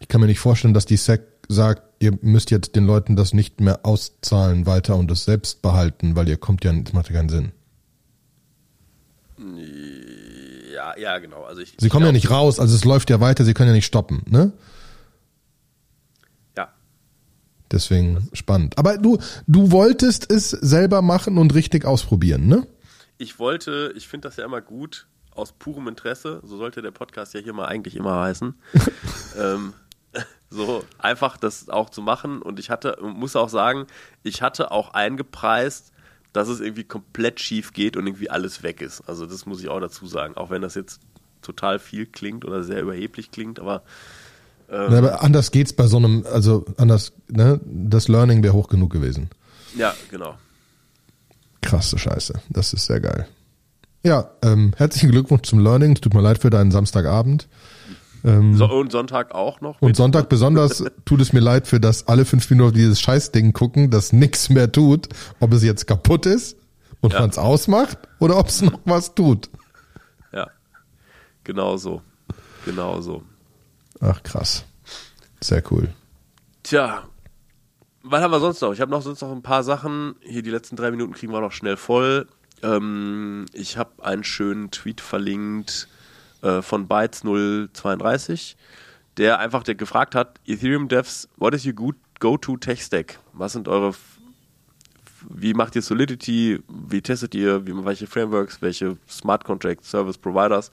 [0.00, 3.32] Ich kann mir nicht vorstellen, dass die SEC sagt, ihr müsst jetzt den Leuten das
[3.32, 7.16] nicht mehr auszahlen weiter und das selbst behalten, weil ihr kommt ja, das macht ja
[7.16, 7.52] keinen Sinn.
[10.74, 11.44] Ja, ja, genau.
[11.44, 13.74] Also ich, sie kommen ja nicht raus, also es läuft ja weiter, sie können ja
[13.74, 14.52] nicht stoppen, ne?
[17.70, 18.78] Deswegen spannend.
[18.78, 22.66] Aber du, du wolltest es selber machen und richtig ausprobieren, ne?
[23.18, 27.34] Ich wollte, ich finde das ja immer gut, aus purem Interesse, so sollte der Podcast
[27.34, 28.54] ja hier mal eigentlich immer heißen.
[29.38, 29.74] ähm,
[30.50, 32.42] so einfach das auch zu machen.
[32.42, 33.86] Und ich hatte, muss auch sagen,
[34.22, 35.92] ich hatte auch eingepreist,
[36.32, 39.02] dass es irgendwie komplett schief geht und irgendwie alles weg ist.
[39.08, 40.36] Also das muss ich auch dazu sagen.
[40.36, 41.00] Auch wenn das jetzt
[41.42, 43.82] total viel klingt oder sehr überheblich klingt, aber
[44.70, 48.68] ähm, ja, aber anders geht's bei so einem, also anders, ne, das Learning wäre hoch
[48.68, 49.30] genug gewesen.
[49.76, 50.34] Ja, genau.
[51.62, 52.34] Krasse Scheiße.
[52.50, 53.26] Das ist sehr geil.
[54.02, 55.94] Ja, ähm, herzlichen Glückwunsch zum Learning.
[55.94, 57.48] Tut mir leid für deinen Samstagabend.
[58.24, 59.80] Ähm, so, und Sonntag auch noch.
[59.80, 63.90] Und Sonntag besonders tut es mir leid für das alle fünf Minuten dieses Scheißding gucken,
[63.90, 65.08] das nichts mehr tut,
[65.40, 66.56] ob es jetzt kaputt ist
[67.00, 67.20] und ja.
[67.20, 69.48] man es ausmacht oder ob es noch was tut.
[70.32, 70.48] Ja,
[71.44, 72.02] genau so.
[72.64, 73.22] Genau so.
[74.00, 74.64] Ach krass.
[75.40, 75.88] Sehr cool.
[76.62, 77.04] Tja,
[78.02, 78.72] was haben wir sonst noch?
[78.72, 80.16] Ich habe noch sonst noch ein paar Sachen.
[80.20, 82.26] Hier die letzten drei Minuten kriegen wir noch schnell voll.
[82.62, 85.88] Ähm, ich habe einen schönen Tweet verlinkt
[86.42, 88.56] äh, von Bytes 032,
[89.16, 91.74] der einfach der gefragt hat: Ethereum Devs, what is your
[92.20, 93.18] go-to Tech Stack?
[93.32, 93.94] Was sind eure
[95.28, 96.60] wie macht ihr Solidity?
[96.68, 97.66] Wie testet ihr?
[97.66, 98.62] Wie, welche Frameworks?
[98.62, 100.70] Welche Smart Contracts, Service Providers?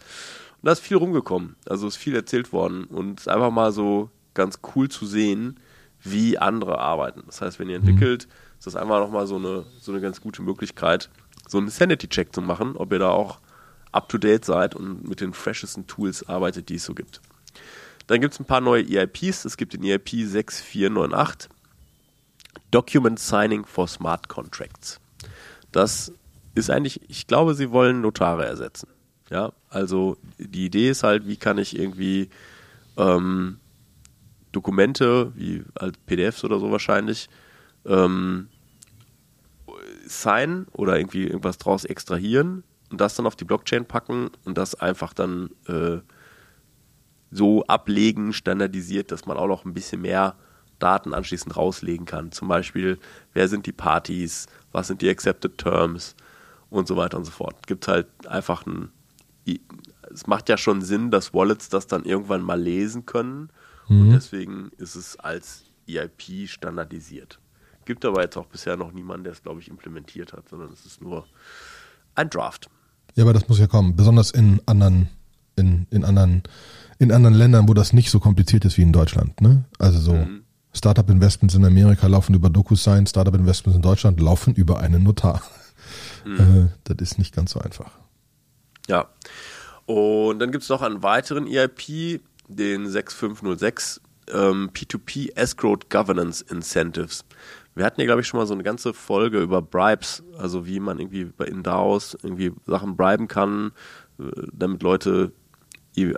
[0.66, 1.56] Und da ist viel rumgekommen.
[1.70, 2.86] Also ist viel erzählt worden.
[2.86, 5.60] Und es ist einfach mal so ganz cool zu sehen,
[6.02, 7.22] wie andere arbeiten.
[7.28, 7.88] Das heißt, wenn ihr mhm.
[7.88, 11.12] entwickelt, ist das einfach nochmal so eine, so eine ganz gute Möglichkeit,
[11.48, 13.38] so einen Sanity-Check zu machen, ob ihr da auch
[13.92, 17.22] up-to-date seid und mit den freshesten Tools arbeitet, die es so gibt.
[18.08, 19.46] Dann gibt es ein paar neue EIPs.
[19.46, 21.48] Es gibt den EIP 6498,
[22.72, 25.00] Document Signing for Smart Contracts.
[25.72, 26.12] Das
[26.56, 28.88] ist eigentlich, ich glaube, sie wollen Notare ersetzen.
[29.36, 32.30] Ja, also die Idee ist halt, wie kann ich irgendwie
[32.96, 33.60] ähm,
[34.54, 37.28] Dokumente, wie als PDFs oder so wahrscheinlich,
[37.86, 38.48] ähm,
[40.06, 44.74] signen oder irgendwie irgendwas draus extrahieren und das dann auf die Blockchain packen und das
[44.74, 45.98] einfach dann äh,
[47.30, 50.38] so ablegen, standardisiert, dass man auch noch ein bisschen mehr
[50.80, 52.32] Daten anschließend rauslegen kann.
[52.32, 53.00] Zum Beispiel,
[53.34, 56.16] wer sind die Partys, was sind die Accepted Terms
[56.70, 57.68] und so weiter und so fort.
[57.68, 58.92] Gibt halt einfach ein
[60.14, 63.50] es macht ja schon Sinn, dass Wallets das dann irgendwann mal lesen können.
[63.88, 64.02] Mhm.
[64.02, 67.40] Und deswegen ist es als EIP standardisiert.
[67.86, 70.86] Gibt aber jetzt auch bisher noch niemanden, der es, glaube ich, implementiert hat, sondern es
[70.86, 71.26] ist nur
[72.16, 72.70] ein Draft.
[73.14, 73.96] Ja, aber das muss ja kommen.
[73.96, 75.10] Besonders in anderen,
[75.56, 76.44] in, in anderen,
[76.98, 79.40] in anderen Ländern, wo das nicht so kompliziert ist wie in Deutschland.
[79.40, 79.66] Ne?
[79.78, 80.44] Also so mhm.
[80.74, 85.42] Startup-Investments in Amerika laufen über DocuSign, Startup-Investments in Deutschland laufen über einen Notar.
[86.26, 86.40] Mhm.
[86.40, 87.92] Äh, das ist nicht ganz so einfach.
[88.88, 89.10] Ja.
[89.86, 97.24] Und dann gibt es noch einen weiteren EIP, den 6506, ähm, P2P Escrowed Governance Incentives.
[97.76, 100.80] Wir hatten ja, glaube ich, schon mal so eine ganze Folge über Bribes, also wie
[100.80, 103.72] man irgendwie bei InDAOs irgendwie Sachen briben kann,
[104.20, 104.24] äh,
[104.54, 105.32] damit Leute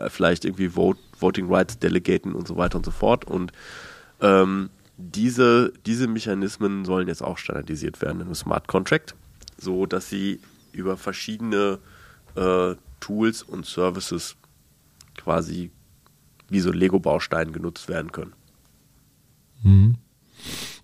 [0.07, 3.25] vielleicht irgendwie Vote, Voting Rights delegaten und so weiter und so fort.
[3.25, 3.51] Und
[4.21, 9.13] ähm, diese, diese Mechanismen sollen jetzt auch standardisiert werden in einem Smart Contract,
[9.59, 10.39] so dass sie
[10.71, 11.77] über verschiedene
[12.37, 14.35] äh, Tools und Services
[15.17, 15.71] quasi
[16.49, 18.33] wie so Lego-Bausteine genutzt werden können.
[19.63, 19.95] Mhm.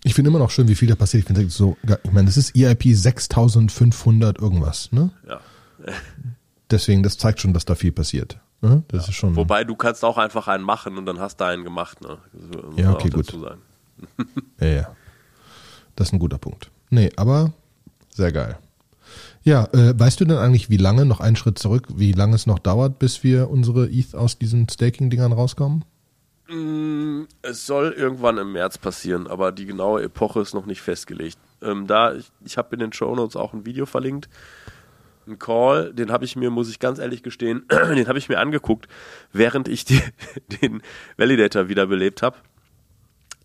[0.04, 1.22] Ich finde immer noch schön, wie viel da passiert.
[1.22, 5.12] Ich finde so, ich meine, das ist EIP 6500 irgendwas, ne?
[5.28, 5.40] Ja.
[6.72, 8.40] Deswegen, das zeigt schon, dass da viel passiert.
[8.62, 8.84] Ne?
[8.88, 9.10] Das ja.
[9.10, 9.36] ist schon.
[9.36, 12.18] Wobei du kannst auch einfach einen machen und dann hast du einen gemacht, ne?
[12.76, 13.32] ja, okay, gut.
[14.60, 14.96] ja, ja.
[15.96, 16.72] Das ist ein guter Punkt.
[16.90, 17.54] Nee, aber
[18.10, 18.58] sehr geil.
[19.44, 22.48] Ja, äh, weißt du denn eigentlich, wie lange, noch einen Schritt zurück, wie lange es
[22.48, 25.84] noch dauert, bis wir unsere ETH aus diesen Staking-Dingern rauskommen?
[26.48, 31.38] Mm, es soll irgendwann im März passieren, aber die genaue Epoche ist noch nicht festgelegt.
[31.62, 34.30] Ähm, da, ich, ich habe in den Show Notes auch ein Video verlinkt.
[35.26, 38.40] Ein Call, den habe ich mir, muss ich ganz ehrlich gestehen, den habe ich mir
[38.40, 38.88] angeguckt,
[39.32, 40.02] während ich die,
[40.62, 40.82] den
[41.18, 42.38] Validator wiederbelebt habe.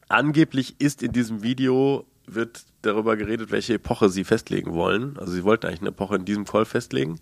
[0.09, 5.17] Angeblich ist in diesem Video wird darüber geredet, welche Epoche sie festlegen wollen.
[5.19, 7.19] Also sie wollten eigentlich eine Epoche in diesem Call festlegen.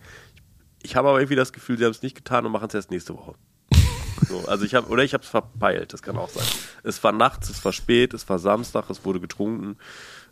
[0.83, 2.91] Ich habe aber irgendwie das Gefühl, sie haben es nicht getan und machen es erst
[2.91, 3.35] nächste Woche.
[4.29, 6.47] So, also ich habe oder ich habe es verpeilt, das kann auch sein.
[6.83, 9.77] Es war nachts, es war spät, es war Samstag, es wurde getrunken.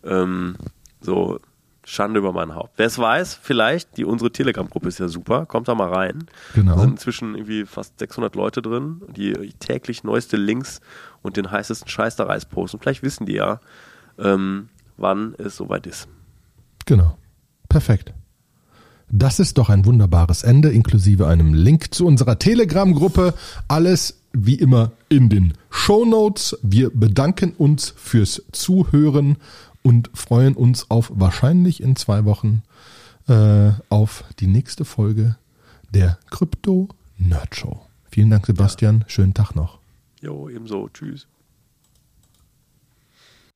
[0.03, 0.57] Ähm,
[1.03, 1.39] so
[1.85, 2.73] Schande über mein Haupt.
[2.77, 6.27] Wer es weiß, vielleicht, die unsere Telegram-Gruppe ist ja super, kommt da mal rein.
[6.55, 6.75] Genau.
[6.75, 10.81] Da sind inzwischen irgendwie fast 600 Leute drin, die täglich neueste Links
[11.23, 12.79] und den heißesten Scheiß da rein posten.
[12.81, 13.61] Vielleicht wissen die ja,
[14.19, 16.09] ähm, wann es soweit ist.
[16.87, 17.17] Genau.
[17.69, 18.13] Perfekt.
[19.11, 23.35] Das ist doch ein wunderbares Ende, inklusive einem Link zu unserer Telegram-Gruppe.
[23.69, 26.59] Alles wie immer in den Show Notes.
[26.63, 29.37] Wir bedanken uns fürs Zuhören
[29.83, 32.63] und freuen uns auf wahrscheinlich in zwei Wochen
[33.29, 35.37] äh, auf die nächste Folge
[35.93, 37.83] der Krypto Nerd Show.
[38.11, 39.05] Vielen Dank, Sebastian.
[39.07, 39.79] Schönen Tag noch.
[40.21, 40.89] Jo, ebenso.
[40.89, 41.27] Tschüss.